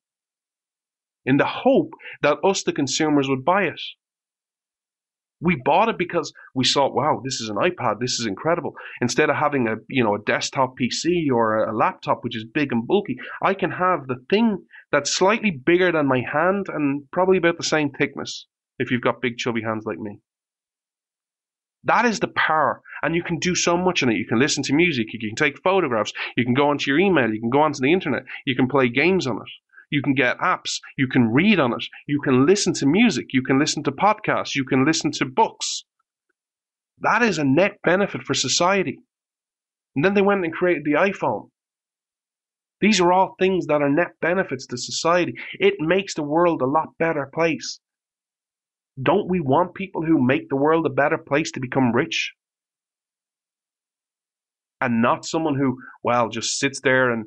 in 1.24 1.36
the 1.36 1.46
hope 1.46 1.90
that 2.22 2.38
us, 2.44 2.62
the 2.62 2.72
consumers, 2.72 3.28
would 3.28 3.44
buy 3.44 3.64
it. 3.64 3.80
We 5.42 5.56
bought 5.56 5.88
it 5.88 5.98
because 5.98 6.32
we 6.54 6.64
saw, 6.64 6.88
wow, 6.88 7.20
this 7.24 7.40
is 7.40 7.48
an 7.48 7.56
iPad, 7.56 7.98
this 8.00 8.20
is 8.20 8.26
incredible. 8.26 8.74
Instead 9.00 9.28
of 9.28 9.36
having 9.36 9.66
a 9.66 9.76
you 9.88 10.04
know 10.04 10.14
a 10.14 10.22
desktop 10.22 10.76
PC 10.78 11.26
or 11.30 11.64
a 11.64 11.76
laptop 11.76 12.22
which 12.22 12.36
is 12.36 12.44
big 12.44 12.72
and 12.72 12.86
bulky, 12.86 13.16
I 13.42 13.54
can 13.54 13.72
have 13.72 14.06
the 14.06 14.24
thing 14.30 14.64
that's 14.92 15.14
slightly 15.14 15.50
bigger 15.50 15.90
than 15.90 16.06
my 16.06 16.20
hand 16.32 16.66
and 16.72 17.10
probably 17.10 17.38
about 17.38 17.56
the 17.56 17.64
same 17.64 17.90
thickness 17.90 18.46
if 18.78 18.90
you've 18.90 19.02
got 19.02 19.20
big 19.20 19.36
chubby 19.36 19.62
hands 19.62 19.84
like 19.84 19.98
me. 19.98 20.20
That 21.84 22.04
is 22.04 22.20
the 22.20 22.28
power. 22.28 22.80
And 23.02 23.14
you 23.16 23.24
can 23.24 23.38
do 23.38 23.56
so 23.56 23.76
much 23.76 24.02
in 24.02 24.08
it. 24.08 24.16
You 24.16 24.26
can 24.26 24.38
listen 24.38 24.62
to 24.64 24.74
music, 24.74 25.12
you 25.12 25.18
can 25.18 25.34
take 25.34 25.62
photographs, 25.62 26.12
you 26.36 26.44
can 26.44 26.54
go 26.54 26.68
onto 26.68 26.90
your 26.90 27.00
email, 27.00 27.32
you 27.32 27.40
can 27.40 27.50
go 27.50 27.62
onto 27.62 27.80
the 27.80 27.92
internet, 27.92 28.22
you 28.46 28.54
can 28.54 28.68
play 28.68 28.88
games 28.88 29.26
on 29.26 29.36
it. 29.36 29.52
You 29.92 30.00
can 30.00 30.14
get 30.14 30.38
apps. 30.38 30.80
You 30.96 31.06
can 31.06 31.28
read 31.28 31.60
on 31.60 31.74
it. 31.74 31.84
You 32.08 32.18
can 32.22 32.46
listen 32.46 32.72
to 32.74 32.86
music. 32.86 33.26
You 33.32 33.42
can 33.42 33.58
listen 33.58 33.82
to 33.82 33.92
podcasts. 33.92 34.54
You 34.54 34.64
can 34.64 34.86
listen 34.86 35.10
to 35.12 35.26
books. 35.26 35.84
That 37.00 37.20
is 37.20 37.36
a 37.36 37.44
net 37.44 37.72
benefit 37.84 38.22
for 38.22 38.32
society. 38.32 38.98
And 39.94 40.02
then 40.02 40.14
they 40.14 40.22
went 40.22 40.44
and 40.46 40.52
created 40.52 40.84
the 40.84 40.92
iPhone. 40.92 41.50
These 42.80 43.02
are 43.02 43.12
all 43.12 43.36
things 43.38 43.66
that 43.66 43.82
are 43.82 43.90
net 43.90 44.12
benefits 44.22 44.66
to 44.68 44.78
society. 44.78 45.34
It 45.60 45.74
makes 45.78 46.14
the 46.14 46.22
world 46.22 46.62
a 46.62 46.66
lot 46.66 46.96
better 46.98 47.28
place. 47.32 47.78
Don't 49.00 49.28
we 49.28 49.40
want 49.40 49.74
people 49.74 50.02
who 50.06 50.26
make 50.26 50.48
the 50.48 50.56
world 50.56 50.86
a 50.86 50.90
better 50.90 51.18
place 51.18 51.52
to 51.52 51.60
become 51.60 51.92
rich? 51.92 52.32
And 54.80 55.02
not 55.02 55.26
someone 55.26 55.56
who, 55.56 55.76
well, 56.02 56.30
just 56.30 56.58
sits 56.58 56.80
there 56.80 57.12
and 57.12 57.26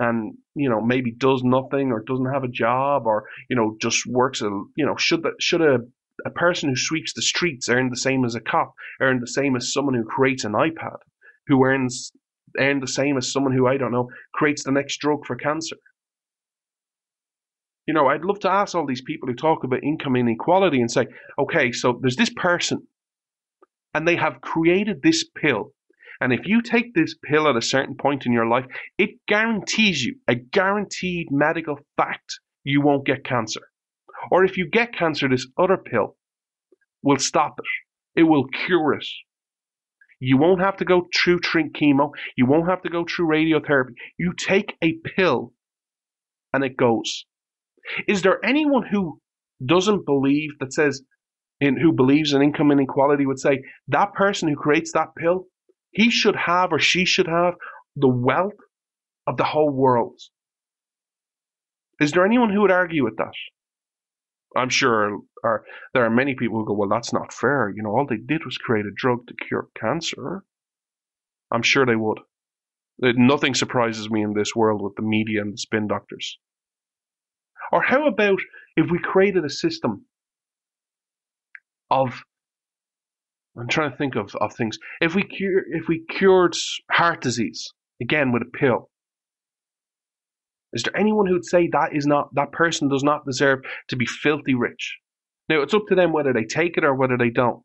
and 0.00 0.34
you 0.54 0.68
know 0.68 0.80
maybe 0.80 1.12
does 1.12 1.42
nothing 1.44 1.92
or 1.92 2.00
doesn't 2.00 2.32
have 2.32 2.44
a 2.44 2.48
job 2.48 3.06
or 3.06 3.24
you 3.48 3.56
know 3.56 3.76
just 3.80 4.06
works 4.06 4.42
a 4.42 4.50
you 4.76 4.84
know 4.84 4.96
should 4.96 5.22
the, 5.22 5.32
should 5.38 5.60
a 5.60 5.78
a 6.24 6.30
person 6.30 6.68
who 6.68 6.76
sweeps 6.76 7.12
the 7.14 7.22
streets 7.22 7.68
earn 7.68 7.90
the 7.90 7.96
same 7.96 8.24
as 8.24 8.34
a 8.34 8.40
cop 8.40 8.74
earn 9.00 9.20
the 9.20 9.26
same 9.26 9.56
as 9.56 9.72
someone 9.72 9.94
who 9.94 10.04
creates 10.04 10.44
an 10.44 10.52
iPad 10.52 10.96
who 11.46 11.64
earns 11.64 12.12
earn 12.58 12.80
the 12.80 12.88
same 12.88 13.16
as 13.16 13.32
someone 13.32 13.52
who 13.52 13.66
I 13.66 13.76
don't 13.76 13.92
know 13.92 14.08
creates 14.32 14.64
the 14.64 14.70
next 14.70 14.98
drug 14.98 15.26
for 15.26 15.36
cancer? 15.36 15.76
You 17.86 17.94
know 17.94 18.06
I'd 18.06 18.24
love 18.24 18.40
to 18.40 18.50
ask 18.50 18.74
all 18.74 18.86
these 18.86 19.02
people 19.02 19.28
who 19.28 19.34
talk 19.34 19.64
about 19.64 19.82
income 19.82 20.16
inequality 20.16 20.80
and 20.80 20.90
say 20.90 21.06
okay 21.38 21.72
so 21.72 21.98
there's 22.00 22.16
this 22.16 22.32
person 22.34 22.86
and 23.92 24.06
they 24.06 24.16
have 24.16 24.40
created 24.40 25.02
this 25.02 25.24
pill 25.24 25.72
and 26.20 26.32
if 26.32 26.46
you 26.46 26.62
take 26.62 26.94
this 26.94 27.14
pill 27.24 27.48
at 27.48 27.56
a 27.56 27.62
certain 27.62 27.96
point 27.96 28.26
in 28.26 28.32
your 28.32 28.46
life, 28.46 28.66
it 28.98 29.10
guarantees 29.26 30.04
you 30.04 30.16
a 30.28 30.34
guaranteed 30.34 31.28
medical 31.30 31.78
fact 31.96 32.40
you 32.64 32.80
won't 32.80 33.06
get 33.06 33.24
cancer. 33.24 33.60
Or 34.30 34.44
if 34.44 34.56
you 34.56 34.68
get 34.68 34.94
cancer, 34.94 35.28
this 35.28 35.46
other 35.58 35.76
pill 35.76 36.16
will 37.02 37.18
stop 37.18 37.58
it. 37.58 38.20
It 38.20 38.24
will 38.24 38.46
cure 38.46 38.94
it. 38.94 39.06
You 40.20 40.38
won't 40.38 40.62
have 40.62 40.78
to 40.78 40.84
go 40.84 41.06
through 41.14 41.40
chemo. 41.40 42.10
You 42.36 42.46
won't 42.46 42.68
have 42.68 42.82
to 42.82 42.88
go 42.88 43.04
through 43.04 43.28
radiotherapy. 43.28 43.94
You 44.18 44.32
take 44.38 44.74
a 44.82 44.94
pill 45.16 45.52
and 46.52 46.64
it 46.64 46.76
goes. 46.76 47.26
Is 48.08 48.22
there 48.22 48.42
anyone 48.44 48.86
who 48.86 49.20
doesn't 49.64 50.06
believe 50.06 50.50
that 50.60 50.72
says 50.72 51.02
in 51.60 51.78
who 51.78 51.92
believes 51.92 52.32
in 52.32 52.42
income 52.42 52.70
inequality 52.70 53.26
would 53.26 53.38
say 53.38 53.62
that 53.88 54.14
person 54.14 54.48
who 54.48 54.56
creates 54.56 54.92
that 54.92 55.14
pill 55.16 55.46
he 55.94 56.10
should 56.10 56.36
have 56.36 56.72
or 56.72 56.78
she 56.78 57.04
should 57.04 57.28
have 57.28 57.54
the 57.96 58.08
wealth 58.08 58.52
of 59.26 59.36
the 59.36 59.44
whole 59.44 59.70
world. 59.70 60.20
Is 62.00 62.12
there 62.12 62.26
anyone 62.26 62.52
who 62.52 62.62
would 62.62 62.70
argue 62.70 63.04
with 63.04 63.16
that? 63.16 63.32
I'm 64.56 64.68
sure 64.68 65.18
are, 65.42 65.64
there 65.92 66.04
are 66.04 66.10
many 66.10 66.34
people 66.34 66.58
who 66.58 66.66
go, 66.66 66.74
well, 66.74 66.88
that's 66.88 67.12
not 67.12 67.32
fair. 67.32 67.72
You 67.74 67.82
know, 67.82 67.90
all 67.90 68.06
they 68.06 68.16
did 68.16 68.44
was 68.44 68.58
create 68.58 68.86
a 68.86 68.90
drug 68.94 69.26
to 69.26 69.34
cure 69.34 69.68
cancer. 69.80 70.44
I'm 71.50 71.62
sure 71.62 71.86
they 71.86 71.96
would. 71.96 72.18
Uh, 73.02 73.12
nothing 73.16 73.54
surprises 73.54 74.10
me 74.10 74.22
in 74.22 74.34
this 74.34 74.54
world 74.54 74.82
with 74.82 74.94
the 74.96 75.02
media 75.02 75.40
and 75.40 75.52
the 75.52 75.58
spin 75.58 75.88
doctors. 75.88 76.38
Or 77.72 77.82
how 77.82 78.06
about 78.06 78.38
if 78.76 78.90
we 78.90 78.98
created 78.98 79.44
a 79.44 79.50
system 79.50 80.06
of 81.90 82.22
I'm 83.56 83.68
trying 83.68 83.92
to 83.92 83.96
think 83.96 84.16
of, 84.16 84.34
of 84.36 84.54
things. 84.54 84.78
If 85.00 85.14
we 85.14 85.22
cure, 85.22 85.62
if 85.70 85.86
we 85.88 86.04
cured 86.10 86.56
heart 86.90 87.20
disease 87.20 87.72
again 88.02 88.32
with 88.32 88.42
a 88.42 88.56
pill, 88.58 88.90
is 90.72 90.82
there 90.82 90.96
anyone 90.96 91.26
who'd 91.26 91.44
say 91.44 91.68
that 91.72 91.94
is 91.94 92.04
not 92.04 92.34
that 92.34 92.50
person 92.50 92.88
does 92.88 93.04
not 93.04 93.24
deserve 93.24 93.60
to 93.88 93.96
be 93.96 94.06
filthy 94.06 94.54
rich? 94.54 94.98
Now 95.48 95.62
it's 95.62 95.74
up 95.74 95.84
to 95.88 95.94
them 95.94 96.12
whether 96.12 96.32
they 96.32 96.44
take 96.44 96.76
it 96.76 96.84
or 96.84 96.94
whether 96.94 97.16
they 97.16 97.30
don't. 97.30 97.62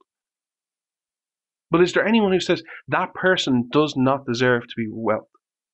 But 1.71 1.81
is 1.81 1.93
there 1.93 2.05
anyone 2.05 2.33
who 2.33 2.39
says 2.39 2.61
that 2.87 3.13
person 3.15 3.67
does 3.71 3.95
not 3.97 4.25
deserve 4.27 4.63
to 4.63 4.73
be 4.77 4.87
wealth, 4.91 5.29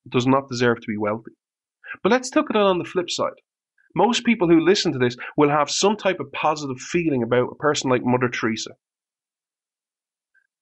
does 0.07 0.27
not 0.27 0.47
deserve 0.49 0.77
to 0.77 0.87
be 0.87 0.97
wealthy? 0.97 1.31
But 2.03 2.11
let's 2.11 2.33
look 2.35 2.49
at 2.49 2.55
it 2.55 2.61
on 2.61 2.77
the 2.77 2.85
flip 2.85 3.09
side. 3.09 3.41
Most 3.95 4.25
people 4.25 4.47
who 4.47 4.59
listen 4.59 4.93
to 4.93 4.99
this 4.99 5.15
will 5.37 5.49
have 5.49 5.69
some 5.69 5.95
type 5.97 6.19
of 6.19 6.31
positive 6.31 6.79
feeling 6.79 7.23
about 7.23 7.51
a 7.51 7.55
person 7.55 7.89
like 7.89 8.01
Mother 8.03 8.29
Teresa 8.29 8.71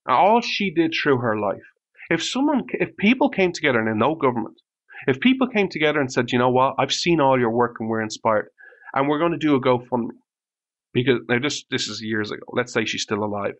all 0.07 0.41
she 0.41 0.71
did 0.73 0.93
through 0.93 1.17
her 1.19 1.37
life. 1.37 1.63
If 2.09 2.23
someone, 2.23 2.63
if 2.73 2.95
people 2.97 3.29
came 3.29 3.51
together 3.51 3.79
and 3.79 3.99
no 3.99 4.15
government, 4.15 4.57
if 5.07 5.19
people 5.19 5.47
came 5.47 5.69
together 5.69 5.99
and 5.99 6.11
said, 6.11 6.31
you 6.31 6.39
know 6.39 6.49
what, 6.49 6.75
I've 6.77 6.91
seen 6.91 7.19
all 7.19 7.39
your 7.39 7.51
work 7.51 7.75
and 7.79 7.89
we're 7.89 8.01
inspired, 8.01 8.49
and 8.93 9.07
we're 9.07 9.19
going 9.19 9.31
to 9.31 9.37
do 9.37 9.55
a 9.55 9.61
GoFundMe, 9.61 10.09
because 10.93 11.19
now 11.27 11.39
this 11.39 11.63
this 11.69 11.87
is 11.87 12.01
years 12.01 12.31
ago. 12.31 12.43
Let's 12.51 12.73
say 12.73 12.85
she's 12.85 13.03
still 13.03 13.23
alive, 13.23 13.53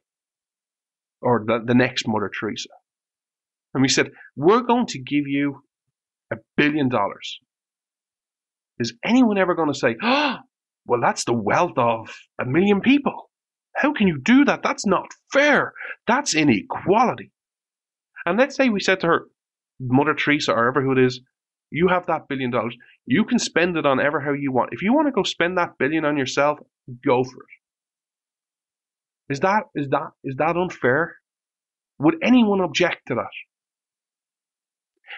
or 1.22 1.44
the 1.46 1.60
the 1.66 1.74
next 1.74 2.08
Mother 2.08 2.30
Teresa, 2.38 2.70
and 3.74 3.82
we 3.82 3.90
said 3.90 4.12
we're 4.36 4.62
going 4.62 4.86
to 4.88 5.00
give 5.00 5.28
you 5.28 5.64
a 6.32 6.36
billion 6.56 6.90
dollars. 6.90 7.40
Is 8.80 8.94
anyone 9.06 9.38
ever 9.38 9.56
going 9.56 9.72
to 9.72 9.78
say, 9.78 9.96
oh, 10.02 10.36
well, 10.86 11.00
that's 11.02 11.26
the 11.26 11.34
wealth 11.34 11.78
of 11.78 12.10
a 12.40 12.46
million 12.46 12.82
people? 12.82 13.30
How 13.76 13.94
can 13.94 14.08
you 14.08 14.20
do 14.20 14.46
that? 14.46 14.62
That's 14.64 14.86
not 14.86 15.08
fair. 15.32 15.74
That's 16.08 16.36
inequality. 16.36 17.32
And 18.26 18.38
let's 18.38 18.56
say 18.56 18.70
we 18.70 18.80
said 18.80 19.00
to 19.02 19.08
her, 19.08 19.26
Mother 19.80 20.14
Teresa 20.14 20.54
or 20.54 20.68
ever 20.68 20.82
who 20.82 20.92
it 20.94 21.00
is, 21.00 21.22
you 21.72 21.88
have 21.88 22.06
that 22.06 22.28
billion 22.28 22.52
dollars. 22.52 22.78
You 23.06 23.26
can 23.26 23.40
spend 23.40 23.76
it 23.78 23.86
on 23.86 24.00
ever 24.00 24.20
how 24.20 24.34
you 24.34 24.52
want. 24.52 24.70
If 24.74 24.84
you 24.84 24.94
want 24.94 25.08
to 25.08 25.12
go 25.12 25.24
spend 25.24 25.58
that 25.58 25.78
billion 25.80 26.06
on 26.06 26.18
yourself, 26.18 26.60
go 27.06 27.24
for 27.24 27.44
it. 27.44 29.34
Is 29.34 29.40
that 29.40 29.64
is 29.74 29.90
that 29.90 30.12
is 30.24 30.36
that 30.38 30.56
unfair? 30.56 31.16
Would 32.00 32.16
anyone 32.22 32.62
object 32.62 33.08
to 33.08 33.16
that? 33.16 33.32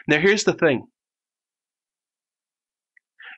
Now 0.07 0.19
here's 0.19 0.45
the 0.45 0.53
thing. 0.53 0.87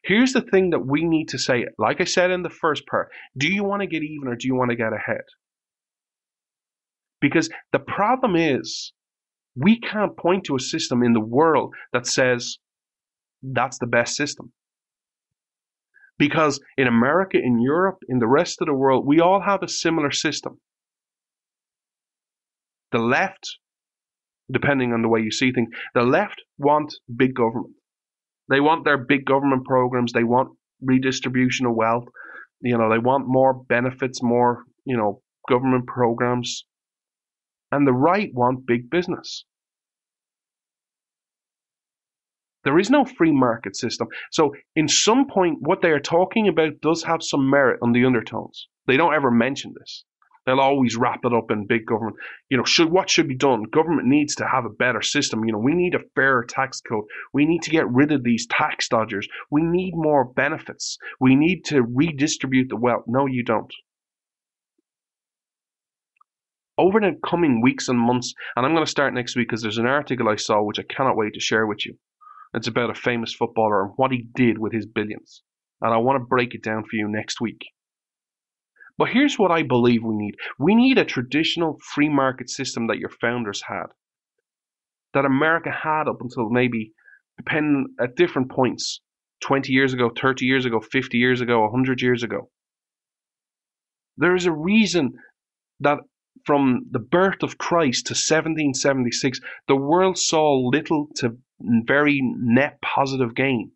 Here's 0.03 0.33
the 0.33 0.41
thing 0.41 0.69
that 0.71 0.85
we 0.85 1.03
need 1.03 1.29
to 1.29 1.37
say. 1.37 1.65
Like 1.77 2.01
I 2.01 2.05
said 2.05 2.31
in 2.31 2.43
the 2.43 2.49
first 2.49 2.85
part, 2.87 3.09
do 3.37 3.47
you 3.47 3.63
want 3.63 3.81
to 3.81 3.87
get 3.87 4.03
even 4.03 4.27
or 4.27 4.35
do 4.35 4.47
you 4.47 4.55
want 4.55 4.71
to 4.71 4.77
get 4.77 4.93
ahead? 4.93 5.23
Because 7.19 7.49
the 7.71 7.79
problem 7.79 8.35
is, 8.35 8.93
we 9.55 9.79
can't 9.79 10.15
point 10.15 10.43
to 10.45 10.55
a 10.55 10.59
system 10.59 11.01
in 11.01 11.13
the 11.13 11.19
world 11.19 11.73
that 11.91 12.05
says 12.05 12.57
that's 13.41 13.79
the 13.79 13.87
best 13.87 14.15
system. 14.15 14.51
Because 16.19 16.59
in 16.77 16.87
America, 16.87 17.37
in 17.37 17.59
Europe, 17.59 17.97
in 18.07 18.19
the 18.19 18.27
rest 18.27 18.57
of 18.61 18.67
the 18.67 18.73
world, 18.73 19.05
we 19.05 19.19
all 19.19 19.41
have 19.41 19.63
a 19.63 19.67
similar 19.67 20.11
system. 20.11 20.59
The 22.91 22.99
left, 22.99 23.57
depending 24.51 24.93
on 24.93 25.01
the 25.01 25.09
way 25.09 25.21
you 25.21 25.31
see 25.31 25.51
things, 25.51 25.69
the 25.93 26.03
left 26.03 26.41
want 26.57 26.93
big 27.15 27.33
government. 27.33 27.76
They 28.49 28.59
want 28.59 28.85
their 28.85 28.97
big 28.97 29.25
government 29.25 29.65
programs. 29.65 30.13
They 30.13 30.23
want 30.23 30.49
redistribution 30.81 31.65
of 31.65 31.75
wealth. 31.75 32.05
You 32.61 32.77
know, 32.77 32.89
they 32.89 32.99
want 32.99 33.25
more 33.27 33.53
benefits, 33.53 34.23
more, 34.23 34.63
you 34.85 34.97
know, 34.97 35.21
government 35.49 35.87
programs. 35.87 36.65
And 37.71 37.85
the 37.85 37.93
right 37.93 38.29
want 38.33 38.65
big 38.65 38.89
business. 38.89 39.45
There 42.63 42.79
is 42.79 42.89
no 42.89 43.05
free 43.05 43.31
market 43.31 43.75
system. 43.75 44.07
So, 44.31 44.53
in 44.75 44.87
some 44.87 45.27
point, 45.27 45.59
what 45.61 45.81
they 45.81 45.91
are 45.91 45.99
talking 45.99 46.47
about 46.47 46.81
does 46.81 47.03
have 47.03 47.23
some 47.23 47.49
merit 47.49 47.79
on 47.81 47.93
the 47.93 48.03
undertones. 48.03 48.67
They 48.87 48.97
don't 48.97 49.13
ever 49.13 49.31
mention 49.31 49.73
this. 49.79 50.03
They'll 50.47 50.61
always 50.61 50.95
wrap 50.95 51.25
it 51.25 51.33
up 51.33 51.51
in 51.51 51.67
big 51.67 51.85
government. 51.85 52.15
You 52.49 52.55
know, 52.55 52.63
should 52.63 52.89
what 52.89 53.09
should 53.09 53.27
be 53.27 53.35
done? 53.35 53.63
Government 53.63 54.07
needs 54.07 54.33
to 54.35 54.47
have 54.47 54.63
a 54.63 54.69
better 54.69 55.01
system. 55.01 55.43
You 55.43 55.51
know, 55.51 55.59
we 55.59 55.73
need 55.73 55.93
a 55.93 55.99
fairer 56.15 56.45
tax 56.45 56.79
code. 56.79 57.03
We 57.33 57.45
need 57.45 57.63
to 57.63 57.69
get 57.69 57.91
rid 57.91 58.13
of 58.13 58.23
these 58.23 58.47
tax 58.47 58.87
dodgers. 58.87 59.27
We 59.51 59.61
need 59.61 59.93
more 59.93 60.23
benefits. 60.23 60.97
We 61.19 61.35
need 61.35 61.65
to 61.65 61.81
redistribute 61.81 62.69
the 62.69 62.77
wealth. 62.77 63.03
No, 63.07 63.25
you 63.25 63.43
don't. 63.43 63.73
Over 66.77 67.01
the 67.01 67.19
coming 67.27 67.59
weeks 67.59 67.89
and 67.89 67.99
months, 67.99 68.33
and 68.55 68.65
I'm 68.65 68.73
going 68.73 68.85
to 68.85 68.89
start 68.89 69.13
next 69.13 69.35
week 69.35 69.49
because 69.49 69.61
there's 69.61 69.79
an 69.79 69.85
article 69.85 70.29
I 70.29 70.37
saw 70.37 70.63
which 70.63 70.79
I 70.79 70.83
cannot 70.83 71.17
wait 71.17 71.33
to 71.33 71.41
share 71.41 71.67
with 71.67 71.85
you. 71.85 71.97
It's 72.53 72.67
about 72.67 72.89
a 72.89 72.95
famous 72.95 73.33
footballer 73.33 73.83
and 73.83 73.91
what 73.97 74.13
he 74.13 74.29
did 74.33 74.59
with 74.59 74.71
his 74.71 74.85
billions. 74.85 75.41
And 75.81 75.93
I 75.93 75.97
want 75.97 76.21
to 76.21 76.25
break 76.25 76.55
it 76.55 76.63
down 76.63 76.83
for 76.83 76.95
you 76.95 77.09
next 77.09 77.41
week. 77.41 77.65
But 78.97 79.09
here's 79.09 79.37
what 79.37 79.51
I 79.51 79.61
believe 79.63 80.03
we 80.03 80.15
need 80.15 80.35
we 80.57 80.73
need 80.73 80.97
a 80.97 81.05
traditional 81.05 81.79
free 81.93 82.09
market 82.09 82.49
system 82.49 82.87
that 82.87 82.97
your 82.97 83.11
founders 83.21 83.61
had, 83.67 83.87
that 85.13 85.25
America 85.25 85.71
had 85.71 86.07
up 86.07 86.21
until 86.21 86.49
maybe, 86.49 86.93
depending 87.37 87.87
at 87.99 88.15
different 88.15 88.49
points 88.49 89.01
20 89.41 89.71
years 89.71 89.93
ago, 89.93 90.09
30 90.09 90.45
years 90.45 90.65
ago, 90.65 90.79
50 90.79 91.17
years 91.17 91.41
ago, 91.41 91.61
100 91.61 92.01
years 92.01 92.23
ago. 92.23 92.49
There 94.17 94.35
is 94.35 94.47
a 94.47 94.51
reason 94.51 95.13
that 95.79 95.99
from 96.43 96.87
the 96.89 96.99
birth 96.99 97.43
of 97.43 97.57
Christ 97.57 98.07
to 98.07 98.13
1776, 98.13 99.39
the 99.67 99.75
world 99.75 100.17
saw 100.17 100.55
little 100.55 101.07
to 101.17 101.37
very 101.59 102.19
net 102.23 102.79
positive 102.81 103.35
gain. 103.35 103.71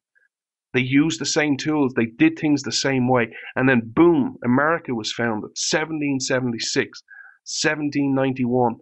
They 0.73 0.81
used 0.81 1.19
the 1.19 1.25
same 1.25 1.57
tools, 1.57 1.93
they 1.93 2.05
did 2.05 2.39
things 2.39 2.63
the 2.63 2.71
same 2.71 3.09
way, 3.09 3.33
and 3.55 3.67
then 3.67 3.91
boom, 3.93 4.37
America 4.43 4.95
was 4.95 5.11
founded. 5.11 5.51
1776, 5.51 7.03
1791, 7.43 8.77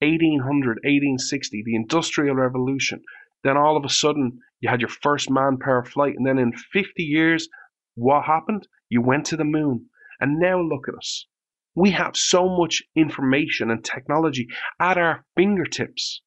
1800, 0.00 0.76
1860, 0.84 1.62
the 1.64 1.74
Industrial 1.74 2.34
Revolution. 2.34 3.02
Then 3.42 3.56
all 3.56 3.76
of 3.76 3.84
a 3.84 3.88
sudden, 3.88 4.38
you 4.60 4.68
had 4.68 4.80
your 4.80 4.88
first 4.88 5.30
manpower 5.30 5.84
flight, 5.84 6.14
and 6.16 6.24
then 6.24 6.38
in 6.38 6.52
50 6.52 7.02
years, 7.02 7.48
what 7.94 8.24
happened? 8.24 8.68
You 8.88 9.00
went 9.02 9.26
to 9.26 9.36
the 9.36 9.44
moon. 9.44 9.86
And 10.20 10.38
now 10.38 10.60
look 10.60 10.88
at 10.88 10.94
us. 10.94 11.26
We 11.74 11.90
have 11.90 12.16
so 12.16 12.48
much 12.48 12.82
information 12.94 13.70
and 13.70 13.84
technology 13.84 14.46
at 14.78 14.98
our 14.98 15.24
fingertips. 15.34 16.22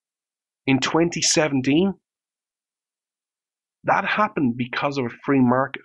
In 0.68 0.80
2017, 0.80 1.94
that 3.86 4.06
happened 4.06 4.58
because 4.58 4.98
of 4.98 5.06
a 5.06 5.10
free 5.24 5.40
market. 5.40 5.84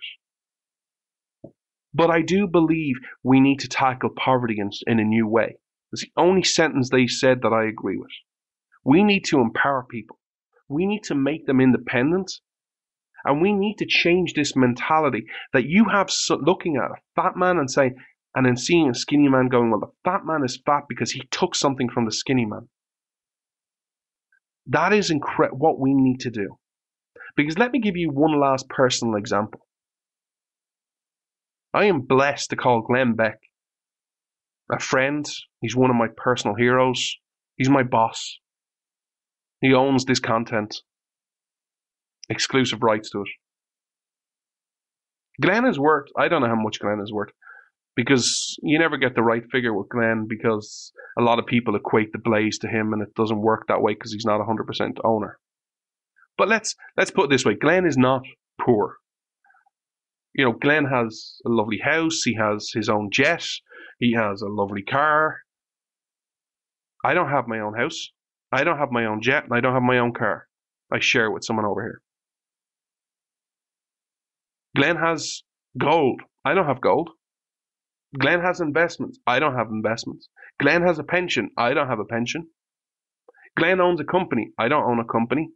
But 1.93 2.09
I 2.09 2.21
do 2.21 2.47
believe 2.47 2.95
we 3.23 3.39
need 3.39 3.59
to 3.59 3.67
tackle 3.67 4.09
poverty 4.15 4.57
in, 4.59 4.71
in 4.87 4.99
a 4.99 5.03
new 5.03 5.27
way. 5.27 5.57
It's 5.91 6.03
the 6.03 6.11
only 6.15 6.43
sentence 6.43 6.89
they 6.89 7.07
said 7.07 7.41
that 7.41 7.53
I 7.53 7.65
agree 7.65 7.97
with. 7.97 8.11
We 8.83 9.03
need 9.03 9.25
to 9.25 9.41
empower 9.41 9.85
people. 9.89 10.19
We 10.69 10.85
need 10.85 11.03
to 11.03 11.15
make 11.15 11.45
them 11.45 11.59
independent. 11.59 12.31
And 13.23 13.41
we 13.41 13.53
need 13.53 13.75
to 13.75 13.85
change 13.85 14.33
this 14.33 14.55
mentality 14.55 15.25
that 15.53 15.65
you 15.65 15.85
have 15.85 16.09
so, 16.09 16.37
looking 16.37 16.77
at 16.77 16.91
a 16.91 17.01
fat 17.15 17.35
man 17.35 17.57
and 17.57 17.69
saying, 17.69 17.95
and 18.33 18.45
then 18.45 18.57
seeing 18.57 18.89
a 18.89 18.95
skinny 18.95 19.27
man 19.27 19.49
going, 19.49 19.69
well, 19.69 19.81
the 19.81 20.09
fat 20.09 20.25
man 20.25 20.43
is 20.43 20.61
fat 20.65 20.83
because 20.87 21.11
he 21.11 21.21
took 21.29 21.53
something 21.53 21.89
from 21.89 22.05
the 22.05 22.11
skinny 22.11 22.45
man. 22.45 22.69
That 24.67 24.93
is 24.93 25.11
incre- 25.11 25.51
what 25.51 25.79
we 25.79 25.93
need 25.93 26.21
to 26.21 26.31
do. 26.31 26.57
Because 27.35 27.57
let 27.57 27.71
me 27.71 27.79
give 27.79 27.97
you 27.97 28.09
one 28.11 28.39
last 28.39 28.67
personal 28.69 29.15
example. 29.15 29.67
I 31.73 31.85
am 31.85 32.01
blessed 32.01 32.49
to 32.49 32.55
call 32.55 32.81
Glenn 32.81 33.13
Beck 33.13 33.39
a 34.71 34.79
friend. 34.79 35.29
He's 35.61 35.75
one 35.75 35.89
of 35.89 35.95
my 35.95 36.07
personal 36.15 36.55
heroes. 36.55 37.17
He's 37.57 37.69
my 37.69 37.83
boss. 37.83 38.39
He 39.59 39.73
owns 39.73 40.05
this 40.05 40.19
content, 40.19 40.81
exclusive 42.29 42.81
rights 42.81 43.11
to 43.11 43.21
it. 43.21 43.27
Glenn 45.39 45.65
is 45.65 45.79
worth, 45.79 46.07
I 46.17 46.27
don't 46.27 46.41
know 46.41 46.47
how 46.47 46.55
much 46.55 46.79
Glenn 46.79 46.99
is 47.01 47.11
worth, 47.11 47.31
because 47.95 48.57
you 48.63 48.79
never 48.79 48.97
get 48.97 49.15
the 49.15 49.21
right 49.21 49.43
figure 49.51 49.73
with 49.73 49.89
Glenn 49.89 50.25
because 50.27 50.91
a 51.17 51.21
lot 51.21 51.39
of 51.39 51.45
people 51.45 51.75
equate 51.75 52.11
the 52.11 52.19
blaze 52.19 52.57
to 52.59 52.67
him 52.67 52.93
and 52.93 53.01
it 53.01 53.13
doesn't 53.15 53.41
work 53.41 53.65
that 53.67 53.81
way 53.81 53.93
because 53.93 54.13
he's 54.13 54.25
not 54.25 54.41
a 54.41 54.45
100% 54.45 54.97
owner. 55.03 55.37
But 56.41 56.49
let's 56.49 56.75
let's 56.97 57.11
put 57.11 57.25
it 57.25 57.29
this 57.29 57.45
way: 57.45 57.53
Glenn 57.53 57.85
is 57.85 57.97
not 57.97 58.23
poor. 58.59 58.95
You 60.33 60.45
know, 60.45 60.53
Glenn 60.53 60.85
has 60.85 61.39
a 61.45 61.49
lovely 61.49 61.77
house. 61.77 62.23
He 62.23 62.33
has 62.33 62.71
his 62.73 62.89
own 62.89 63.11
jet. 63.11 63.45
He 63.99 64.13
has 64.13 64.41
a 64.41 64.47
lovely 64.47 64.81
car. 64.81 65.41
I 67.05 67.13
don't 67.13 67.29
have 67.29 67.47
my 67.47 67.59
own 67.59 67.75
house. 67.75 68.09
I 68.51 68.63
don't 68.63 68.79
have 68.79 68.89
my 68.89 69.05
own 69.05 69.21
jet, 69.21 69.43
and 69.43 69.53
I 69.53 69.59
don't 69.59 69.75
have 69.75 69.83
my 69.83 69.99
own 69.99 70.13
car. 70.13 70.47
I 70.91 70.99
share 70.99 71.27
it 71.27 71.31
with 71.31 71.43
someone 71.43 71.67
over 71.67 71.83
here. 71.83 72.01
Glenn 74.75 74.95
has 74.95 75.43
gold. 75.77 76.21
I 76.43 76.55
don't 76.55 76.65
have 76.65 76.81
gold. 76.81 77.11
Glenn 78.19 78.41
has 78.41 78.61
investments. 78.61 79.19
I 79.27 79.37
don't 79.37 79.55
have 79.55 79.67
investments. 79.69 80.27
Glenn 80.59 80.81
has 80.81 80.97
a 80.97 81.03
pension. 81.03 81.51
I 81.55 81.75
don't 81.75 81.87
have 81.87 81.99
a 81.99 82.05
pension. 82.05 82.47
Glenn 83.55 83.79
owns 83.79 83.99
a 83.99 84.05
company. 84.05 84.53
I 84.57 84.69
don't 84.69 84.89
own 84.89 84.99
a 84.99 85.05
company. 85.05 85.51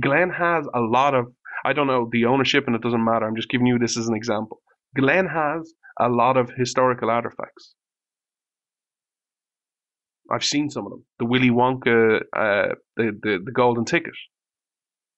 Glenn 0.00 0.30
has 0.30 0.66
a 0.74 0.80
lot 0.80 1.14
of, 1.14 1.26
I 1.64 1.72
don't 1.72 1.86
know 1.86 2.08
the 2.10 2.24
ownership 2.26 2.64
and 2.66 2.74
it 2.74 2.82
doesn't 2.82 3.04
matter. 3.04 3.26
I'm 3.26 3.36
just 3.36 3.48
giving 3.48 3.66
you 3.66 3.78
this 3.78 3.96
as 3.96 4.08
an 4.08 4.16
example. 4.16 4.60
Glenn 4.96 5.26
has 5.26 5.72
a 5.98 6.08
lot 6.08 6.36
of 6.36 6.50
historical 6.56 7.10
artifacts. 7.10 7.74
I've 10.30 10.44
seen 10.44 10.70
some 10.70 10.86
of 10.86 10.90
them. 10.90 11.04
The 11.18 11.26
Willy 11.26 11.50
Wonka, 11.50 12.20
uh, 12.36 12.74
the, 12.96 13.18
the, 13.22 13.38
the 13.44 13.52
golden 13.52 13.84
ticket. 13.84 14.14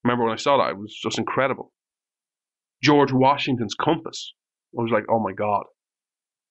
Remember 0.04 0.24
when 0.24 0.32
I 0.32 0.36
saw 0.36 0.58
that? 0.58 0.70
It 0.70 0.78
was 0.78 0.98
just 1.02 1.18
incredible. 1.18 1.72
George 2.82 3.12
Washington's 3.12 3.74
compass. 3.74 4.34
I 4.78 4.82
was 4.82 4.92
like, 4.92 5.04
oh 5.10 5.20
my 5.20 5.32
God. 5.32 5.64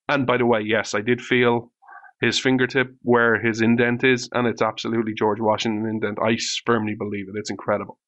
And 0.07 0.25
by 0.25 0.37
the 0.37 0.45
way, 0.45 0.61
yes, 0.61 0.93
I 0.93 1.01
did 1.01 1.21
feel 1.21 1.71
his 2.21 2.39
fingertip 2.39 2.87
where 3.01 3.39
his 3.41 3.61
indent 3.61 4.03
is, 4.03 4.29
and 4.33 4.47
it's 4.47 4.61
absolutely 4.61 5.13
George 5.13 5.39
Washington 5.39 5.87
indent. 5.87 6.17
I 6.21 6.37
firmly 6.65 6.95
believe 6.97 7.25
it. 7.27 7.37
It's 7.37 7.49
incredible. 7.49 7.99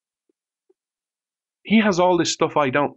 He 1.68 1.82
has 1.82 2.00
all 2.00 2.16
this 2.16 2.32
stuff 2.32 2.56
I 2.56 2.70
don't. 2.70 2.94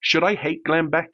Should 0.00 0.24
I 0.24 0.34
hate 0.34 0.64
Glenn 0.64 0.90
Beck? 0.90 1.10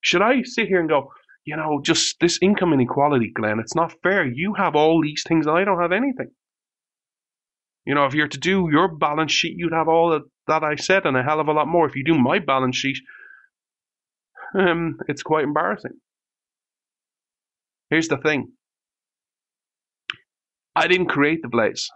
Should 0.00 0.22
I 0.22 0.42
sit 0.42 0.66
here 0.66 0.80
and 0.80 0.88
go, 0.88 1.12
you 1.44 1.56
know, 1.56 1.80
just 1.84 2.16
this 2.20 2.40
income 2.42 2.72
inequality, 2.72 3.30
Glenn, 3.32 3.60
it's 3.60 3.76
not 3.76 3.94
fair. 4.02 4.26
You 4.26 4.54
have 4.54 4.74
all 4.74 5.00
these 5.00 5.22
things 5.28 5.46
and 5.46 5.56
I 5.56 5.62
don't 5.62 5.80
have 5.80 5.92
anything. 5.92 6.30
You 7.84 7.94
know, 7.94 8.06
if 8.06 8.14
you're 8.14 8.26
to 8.26 8.38
do 8.38 8.68
your 8.72 8.88
balance 8.88 9.30
sheet, 9.30 9.54
you'd 9.56 9.72
have 9.72 9.86
all 9.86 10.20
that, 10.48 10.64
I 10.64 10.74
said 10.74 11.06
and 11.06 11.16
a 11.16 11.22
hell 11.22 11.38
of 11.38 11.46
a 11.46 11.52
lot 11.52 11.68
more. 11.68 11.86
If 11.88 11.94
you 11.94 12.02
do 12.02 12.18
my 12.18 12.40
balance 12.40 12.76
sheet, 12.76 12.98
um, 14.58 14.98
it's 15.06 15.22
quite 15.22 15.44
embarrassing. 15.44 15.92
Here's 17.90 18.08
the 18.08 18.16
thing 18.16 18.48
I 20.74 20.88
didn't 20.88 21.06
create 21.06 21.42
the 21.42 21.48
Blaze. 21.48 21.88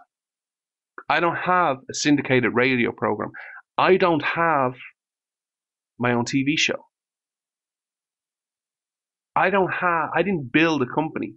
I 1.11 1.19
don't 1.19 1.35
have 1.35 1.77
a 1.89 1.93
syndicated 1.93 2.51
radio 2.53 2.93
program. 2.93 3.31
I 3.77 3.97
don't 3.97 4.23
have 4.23 4.75
my 5.99 6.13
own 6.13 6.23
TV 6.23 6.57
show. 6.57 6.85
I 9.35 9.49
don't 9.49 9.73
have, 9.73 10.11
I 10.15 10.21
didn't 10.21 10.53
build 10.53 10.81
a 10.81 10.85
company. 10.85 11.33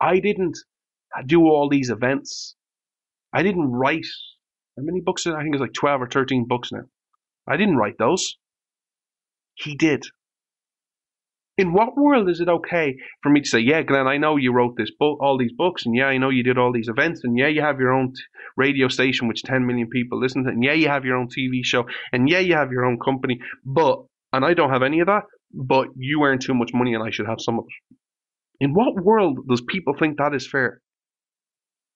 I 0.00 0.20
didn't 0.20 0.56
do 1.26 1.42
all 1.42 1.68
these 1.68 1.90
events. 1.90 2.56
I 3.34 3.42
didn't 3.42 3.70
write. 3.70 4.06
How 4.78 4.84
many 4.84 5.02
books? 5.02 5.26
I 5.26 5.42
think 5.42 5.54
it's 5.54 5.60
like 5.60 5.74
12 5.74 6.00
or 6.00 6.08
13 6.08 6.46
books 6.48 6.72
now. 6.72 6.84
I 7.46 7.58
didn't 7.58 7.76
write 7.76 7.98
those. 7.98 8.38
He 9.52 9.76
did. 9.76 10.06
In 11.58 11.72
what 11.72 11.96
world 11.96 12.30
is 12.30 12.40
it 12.40 12.48
okay 12.48 12.96
for 13.20 13.30
me 13.30 13.40
to 13.40 13.48
say, 13.48 13.58
yeah, 13.58 13.82
Glenn, 13.82 14.06
I 14.06 14.16
know 14.16 14.36
you 14.36 14.52
wrote 14.52 14.76
this 14.76 14.92
book, 14.96 15.18
all 15.20 15.36
these 15.36 15.52
books, 15.52 15.84
and 15.84 15.94
yeah, 15.94 16.06
I 16.06 16.16
know 16.16 16.30
you 16.30 16.44
did 16.44 16.56
all 16.56 16.72
these 16.72 16.88
events, 16.88 17.22
and 17.24 17.36
yeah, 17.36 17.48
you 17.48 17.62
have 17.62 17.80
your 17.80 17.92
own 17.92 18.12
t- 18.14 18.22
radio 18.56 18.86
station 18.86 19.26
which 19.26 19.42
10 19.42 19.66
million 19.66 19.88
people 19.90 20.20
listen 20.20 20.44
to, 20.44 20.50
and 20.50 20.62
yeah, 20.62 20.74
you 20.74 20.88
have 20.88 21.04
your 21.04 21.16
own 21.16 21.26
TV 21.26 21.64
show, 21.64 21.84
and 22.12 22.28
yeah, 22.28 22.38
you 22.38 22.54
have 22.54 22.70
your 22.70 22.84
own 22.84 22.96
company, 23.04 23.40
but, 23.66 24.04
and 24.32 24.44
I 24.44 24.54
don't 24.54 24.70
have 24.70 24.84
any 24.84 25.00
of 25.00 25.08
that, 25.08 25.24
but 25.52 25.88
you 25.96 26.22
earn 26.22 26.38
too 26.38 26.54
much 26.54 26.70
money 26.72 26.94
and 26.94 27.02
I 27.02 27.10
should 27.10 27.26
have 27.26 27.40
some 27.40 27.58
of 27.58 27.64
it. 27.66 27.70
In 28.60 28.72
what 28.72 28.94
world 29.02 29.40
does 29.48 29.60
people 29.60 29.94
think 29.98 30.18
that 30.18 30.34
is 30.34 30.48
fair? 30.48 30.80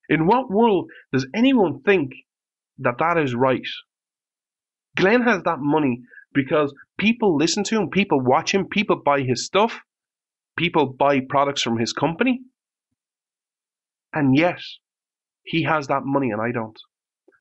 In 0.09 0.27
what 0.27 0.51
world 0.51 0.91
does 1.13 1.27
anyone 1.35 1.83
think 1.83 2.13
that 2.79 2.99
that 2.99 3.19
is 3.19 3.35
right? 3.35 3.67
Glenn 4.97 5.23
has 5.23 5.43
that 5.45 5.59
money 5.61 6.03
because 6.35 6.75
people 6.99 7.37
listen 7.37 7.65
to 7.65 7.77
him, 7.81 7.91
people 7.91 8.21
watch 8.21 8.55
him, 8.55 8.67
people 8.69 8.97
buy 8.97 9.21
his 9.21 9.45
stuff, 9.45 9.81
people 10.57 10.87
buy 10.87 11.21
products 11.29 11.63
from 11.63 11.79
his 11.79 11.93
company. 11.93 12.41
And 14.13 14.37
yes, 14.37 14.79
he 15.45 15.65
has 15.65 15.89
that 15.89 16.05
money 16.05 16.31
and 16.31 16.41
I 16.41 16.53
don't. 16.53 16.79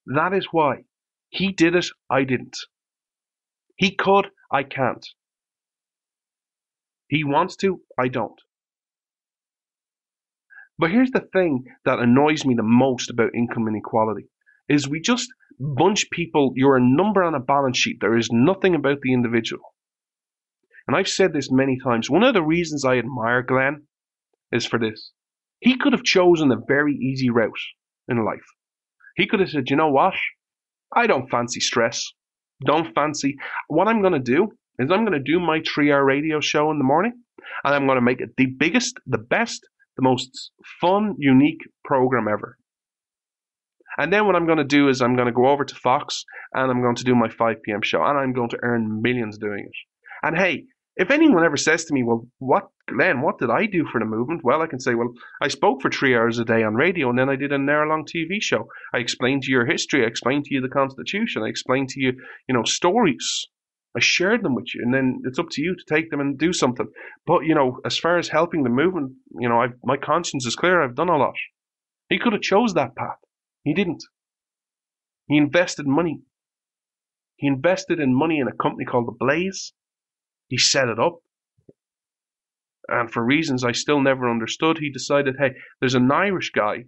That 0.07 0.33
is 0.33 0.47
why. 0.51 0.83
He 1.29 1.51
did 1.51 1.75
it, 1.75 1.87
I 2.09 2.23
didn't. 2.23 2.57
He 3.75 3.95
could, 3.95 4.27
I 4.51 4.63
can't. 4.63 5.05
He 7.07 7.23
wants 7.23 7.55
to, 7.57 7.81
I 7.99 8.07
don't. 8.07 8.39
But 10.77 10.91
here's 10.91 11.11
the 11.11 11.27
thing 11.33 11.65
that 11.85 11.99
annoys 11.99 12.45
me 12.45 12.55
the 12.55 12.63
most 12.63 13.11
about 13.11 13.35
income 13.35 13.67
inequality 13.67 14.30
is 14.71 14.87
we 14.87 15.01
just 15.01 15.27
bunch 15.59 16.09
people, 16.09 16.53
you're 16.55 16.77
a 16.77 16.81
number 16.81 17.23
on 17.23 17.35
a 17.35 17.39
balance 17.39 17.77
sheet. 17.77 17.97
There 17.99 18.17
is 18.17 18.29
nothing 18.31 18.73
about 18.73 19.01
the 19.01 19.13
individual. 19.13 19.61
And 20.87 20.95
I've 20.95 21.07
said 21.07 21.33
this 21.33 21.51
many 21.51 21.77
times. 21.83 22.09
One 22.09 22.23
of 22.23 22.33
the 22.33 22.41
reasons 22.41 22.83
I 22.83 22.97
admire 22.97 23.43
Glenn 23.43 23.83
is 24.51 24.65
for 24.65 24.79
this. 24.79 25.11
He 25.59 25.77
could 25.77 25.93
have 25.93 26.03
chosen 26.03 26.51
a 26.51 26.65
very 26.67 26.95
easy 26.95 27.29
route 27.29 27.51
in 28.07 28.25
life. 28.25 28.39
He 29.15 29.27
could 29.27 29.41
have 29.41 29.49
said, 29.49 29.69
you 29.69 29.75
know 29.75 29.91
what? 29.91 30.15
I 30.95 31.05
don't 31.05 31.29
fancy 31.29 31.59
stress. 31.59 32.03
Don't 32.65 32.93
fancy. 32.95 33.35
What 33.67 33.87
I'm 33.87 34.01
going 34.01 34.13
to 34.13 34.19
do 34.19 34.49
is 34.79 34.89
I'm 34.89 35.05
going 35.05 35.17
to 35.17 35.31
do 35.31 35.39
my 35.39 35.61
three 35.61 35.91
hour 35.91 36.03
radio 36.03 36.39
show 36.39 36.71
in 36.71 36.77
the 36.77 36.83
morning 36.83 37.13
and 37.63 37.75
I'm 37.75 37.85
going 37.85 37.97
to 37.97 38.01
make 38.01 38.21
it 38.21 38.29
the 38.37 38.47
biggest, 38.57 38.99
the 39.05 39.17
best, 39.17 39.61
the 39.97 40.03
most 40.03 40.51
fun, 40.79 41.15
unique 41.17 41.61
program 41.83 42.27
ever. 42.27 42.57
And 43.97 44.11
then 44.11 44.25
what 44.25 44.35
I'm 44.35 44.45
going 44.45 44.57
to 44.57 44.63
do 44.63 44.89
is 44.89 45.01
I'm 45.01 45.15
going 45.15 45.27
to 45.27 45.33
go 45.33 45.47
over 45.47 45.65
to 45.65 45.75
Fox 45.75 46.23
and 46.53 46.71
I'm 46.71 46.81
going 46.81 46.95
to 46.95 47.03
do 47.03 47.15
my 47.15 47.29
5 47.29 47.57
p.m. 47.63 47.81
show 47.83 48.03
and 48.03 48.17
I'm 48.17 48.33
going 48.33 48.49
to 48.49 48.59
earn 48.63 49.01
millions 49.01 49.37
doing 49.37 49.65
it. 49.65 49.75
And 50.23 50.37
hey, 50.37 50.65
if 50.97 51.09
anyone 51.09 51.43
ever 51.43 51.57
says 51.57 51.85
to 51.85 51.93
me, 51.93 52.03
well, 52.03 52.27
what, 52.39 52.67
Glenn, 52.87 53.21
what 53.21 53.39
did 53.39 53.49
I 53.49 53.65
do 53.65 53.85
for 53.91 53.99
the 53.99 54.05
movement? 54.05 54.41
Well, 54.43 54.61
I 54.61 54.67
can 54.67 54.79
say, 54.79 54.93
well, 54.93 55.13
I 55.41 55.47
spoke 55.47 55.81
for 55.81 55.89
three 55.89 56.15
hours 56.15 56.37
a 56.37 56.45
day 56.45 56.63
on 56.63 56.75
radio 56.75 57.09
and 57.09 57.17
then 57.17 57.29
I 57.29 57.35
did 57.35 57.51
an 57.51 57.69
hour 57.69 57.87
long 57.87 58.05
TV 58.05 58.41
show. 58.41 58.67
I 58.93 58.97
explained 58.97 59.43
to 59.43 59.51
you 59.51 59.57
your 59.57 59.65
history. 59.65 60.03
I 60.03 60.07
explained 60.07 60.45
to 60.45 60.53
you 60.53 60.61
the 60.61 60.69
Constitution. 60.69 61.43
I 61.43 61.47
explained 61.47 61.89
to 61.89 62.01
you, 62.01 62.13
you 62.47 62.55
know, 62.55 62.63
stories. 62.63 63.47
I 63.95 63.99
shared 63.99 64.43
them 64.43 64.55
with 64.55 64.73
you, 64.73 64.81
and 64.83 64.93
then 64.93 65.21
it's 65.25 65.39
up 65.39 65.49
to 65.51 65.61
you 65.61 65.75
to 65.75 65.93
take 65.93 66.09
them 66.09 66.21
and 66.21 66.37
do 66.37 66.53
something. 66.53 66.87
But 67.25 67.41
you 67.45 67.53
know, 67.53 67.79
as 67.85 67.97
far 67.97 68.17
as 68.17 68.29
helping 68.29 68.63
the 68.63 68.69
movement, 68.69 69.13
you 69.37 69.49
know, 69.49 69.59
I've, 69.59 69.73
my 69.83 69.97
conscience 69.97 70.45
is 70.45 70.55
clear. 70.55 70.81
I've 70.81 70.95
done 70.95 71.09
a 71.09 71.17
lot. 71.17 71.35
He 72.09 72.17
could 72.17 72.33
have 72.33 72.41
chose 72.41 72.73
that 72.73 72.95
path. 72.95 73.17
He 73.63 73.73
didn't. 73.73 74.03
He 75.27 75.37
invested 75.37 75.87
money. 75.87 76.21
He 77.35 77.47
invested 77.47 77.99
in 77.99 78.13
money 78.13 78.39
in 78.39 78.47
a 78.47 78.55
company 78.55 78.85
called 78.85 79.07
The 79.07 79.17
Blaze. 79.17 79.73
He 80.47 80.57
set 80.57 80.89
it 80.89 80.99
up. 80.99 81.19
And 82.87 83.09
for 83.09 83.23
reasons 83.23 83.63
I 83.63 83.71
still 83.71 84.01
never 84.01 84.29
understood, 84.29 84.77
he 84.79 84.91
decided, 84.91 85.35
hey, 85.39 85.51
there's 85.79 85.95
an 85.95 86.11
Irish 86.11 86.51
guy. 86.51 86.85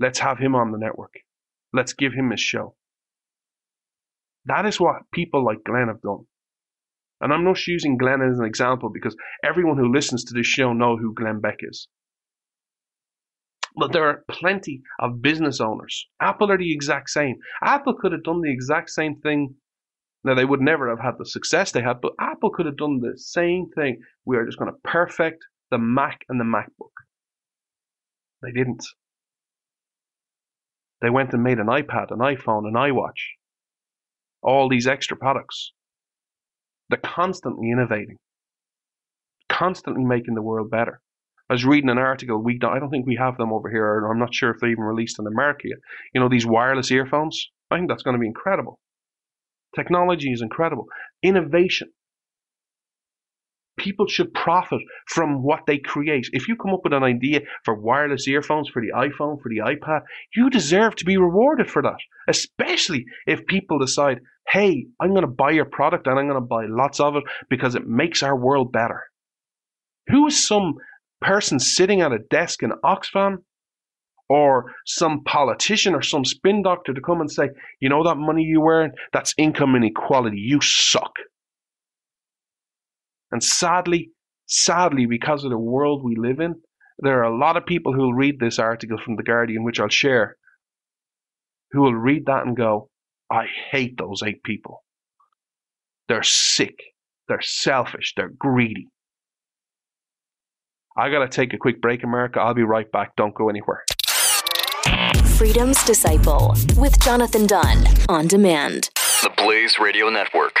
Let's 0.00 0.18
have 0.18 0.38
him 0.38 0.54
on 0.54 0.72
the 0.72 0.78
network. 0.78 1.14
Let's 1.72 1.92
give 1.92 2.12
him 2.12 2.30
his 2.30 2.40
show. 2.40 2.74
That 4.46 4.66
is 4.66 4.80
what 4.80 5.10
people 5.12 5.44
like 5.44 5.64
Glenn 5.64 5.88
have 5.88 6.02
done. 6.02 6.26
And 7.20 7.32
I'm 7.32 7.44
not 7.44 7.64
using 7.66 7.96
Glenn 7.96 8.20
as 8.20 8.40
an 8.40 8.44
example 8.44 8.90
because 8.92 9.14
everyone 9.44 9.78
who 9.78 9.92
listens 9.92 10.24
to 10.24 10.34
this 10.34 10.46
show 10.46 10.72
know 10.72 10.96
who 10.96 11.14
Glenn 11.14 11.40
Beck 11.40 11.58
is. 11.60 11.86
But 13.76 13.92
there 13.92 14.04
are 14.04 14.24
plenty 14.30 14.82
of 15.00 15.22
business 15.22 15.60
owners. 15.60 16.08
Apple 16.20 16.50
are 16.50 16.58
the 16.58 16.72
exact 16.72 17.10
same. 17.10 17.36
Apple 17.62 17.94
could 17.94 18.12
have 18.12 18.22
done 18.22 18.42
the 18.42 18.52
exact 18.52 18.90
same 18.90 19.16
thing. 19.16 19.54
Now, 20.24 20.34
they 20.34 20.44
would 20.44 20.60
never 20.60 20.88
have 20.88 21.00
had 21.00 21.14
the 21.18 21.26
success 21.26 21.72
they 21.72 21.82
had, 21.82 22.00
but 22.00 22.12
Apple 22.20 22.50
could 22.50 22.66
have 22.66 22.76
done 22.76 23.00
the 23.00 23.18
same 23.18 23.66
thing. 23.74 24.00
We 24.24 24.36
are 24.36 24.44
just 24.44 24.58
going 24.58 24.70
to 24.70 24.78
perfect 24.84 25.44
the 25.70 25.78
Mac 25.78 26.20
and 26.28 26.38
the 26.38 26.44
MacBook. 26.44 26.92
They 28.42 28.52
didn't. 28.52 28.84
They 31.00 31.10
went 31.10 31.32
and 31.32 31.42
made 31.42 31.58
an 31.58 31.66
iPad, 31.66 32.12
an 32.12 32.18
iPhone, 32.18 32.66
an 32.68 32.74
iWatch. 32.74 33.34
All 34.42 34.68
these 34.68 34.86
extra 34.86 35.16
products. 35.16 35.72
They're 36.88 36.98
constantly 36.98 37.70
innovating, 37.70 38.18
constantly 39.48 40.04
making 40.04 40.34
the 40.34 40.42
world 40.42 40.70
better. 40.70 41.00
I 41.50 41.54
was 41.54 41.64
reading 41.64 41.90
an 41.90 41.98
article. 41.98 42.42
We 42.42 42.58
don't, 42.58 42.74
I 42.74 42.78
don't 42.78 42.90
think 42.90 43.06
we 43.06 43.16
have 43.16 43.36
them 43.36 43.52
over 43.52 43.70
here. 43.70 44.06
I'm 44.06 44.18
not 44.18 44.34
sure 44.34 44.50
if 44.50 44.60
they 44.60 44.68
even 44.68 44.84
released 44.84 45.18
in 45.18 45.26
America 45.26 45.64
yet. 45.64 45.78
You 46.14 46.20
know 46.20 46.28
these 46.28 46.46
wireless 46.46 46.90
earphones. 46.90 47.50
I 47.70 47.76
think 47.76 47.88
that's 47.88 48.02
going 48.02 48.14
to 48.14 48.20
be 48.20 48.26
incredible. 48.26 48.78
Technology 49.74 50.30
is 50.30 50.42
incredible. 50.42 50.86
Innovation. 51.22 51.88
People 53.78 54.06
should 54.06 54.34
profit 54.34 54.80
from 55.08 55.42
what 55.42 55.60
they 55.66 55.78
create. 55.78 56.28
If 56.32 56.46
you 56.46 56.56
come 56.56 56.74
up 56.74 56.80
with 56.84 56.92
an 56.92 57.02
idea 57.02 57.40
for 57.64 57.74
wireless 57.74 58.28
earphones 58.28 58.68
for 58.68 58.82
the 58.82 58.92
iPhone, 58.94 59.40
for 59.40 59.48
the 59.48 59.62
iPad, 59.64 60.02
you 60.36 60.50
deserve 60.50 60.94
to 60.96 61.06
be 61.06 61.16
rewarded 61.16 61.70
for 61.70 61.82
that. 61.82 61.96
Especially 62.28 63.06
if 63.26 63.46
people 63.46 63.78
decide, 63.78 64.20
hey, 64.48 64.86
I'm 65.00 65.10
going 65.10 65.22
to 65.22 65.26
buy 65.26 65.52
your 65.52 65.64
product 65.64 66.06
and 66.06 66.18
I'm 66.18 66.28
going 66.28 66.40
to 66.40 66.46
buy 66.46 66.66
lots 66.68 67.00
of 67.00 67.16
it 67.16 67.24
because 67.48 67.74
it 67.74 67.86
makes 67.86 68.22
our 68.22 68.38
world 68.38 68.72
better. 68.72 69.04
Who 70.08 70.26
is 70.26 70.46
some 70.46 70.74
person 71.22 71.58
sitting 71.58 72.00
at 72.00 72.12
a 72.12 72.18
desk 72.18 72.62
in 72.62 72.72
Oxfam 72.84 73.38
or 74.28 74.72
some 74.86 75.22
politician 75.24 75.94
or 75.94 76.02
some 76.02 76.24
spin 76.24 76.62
doctor 76.62 76.92
to 76.92 77.00
come 77.00 77.20
and 77.20 77.30
say, 77.30 77.48
you 77.80 77.88
know 77.88 78.04
that 78.04 78.16
money 78.16 78.42
you 78.42 78.64
earn, 78.66 78.92
that's 79.12 79.34
income 79.36 79.76
inequality. 79.76 80.38
You 80.38 80.60
suck. 80.60 81.12
And 83.30 83.42
sadly, 83.42 84.10
sadly, 84.46 85.06
because 85.06 85.44
of 85.44 85.50
the 85.50 85.58
world 85.58 86.02
we 86.04 86.16
live 86.16 86.40
in, 86.40 86.54
there 86.98 87.18
are 87.20 87.32
a 87.32 87.36
lot 87.36 87.56
of 87.56 87.66
people 87.66 87.92
who 87.92 88.02
will 88.02 88.14
read 88.14 88.38
this 88.38 88.58
article 88.58 88.98
from 89.02 89.16
The 89.16 89.22
Guardian, 89.22 89.64
which 89.64 89.80
I'll 89.80 89.88
share, 89.88 90.36
who 91.72 91.82
will 91.82 91.94
read 91.94 92.26
that 92.26 92.46
and 92.46 92.56
go, 92.56 92.88
I 93.30 93.46
hate 93.70 93.96
those 93.98 94.22
eight 94.22 94.42
people. 94.42 94.84
They're 96.08 96.22
sick. 96.22 96.76
They're 97.28 97.40
selfish. 97.40 98.12
They're 98.16 98.32
greedy. 98.38 98.88
I 100.96 101.08
got 101.10 101.20
to 101.20 101.28
take 101.28 101.54
a 101.54 101.58
quick 101.58 101.80
break, 101.80 102.04
America. 102.04 102.40
I'll 102.40 102.54
be 102.54 102.64
right 102.64 102.90
back. 102.92 103.16
Don't 103.16 103.34
go 103.34 103.48
anywhere. 103.48 103.84
Freedom's 105.24 105.82
Disciple 105.84 106.54
with 106.76 107.00
Jonathan 107.00 107.46
Dunn 107.46 107.86
on 108.08 108.26
demand. 108.26 108.90
The 109.22 109.32
Blaze 109.36 109.78
Radio 109.78 110.10
Network. 110.10 110.60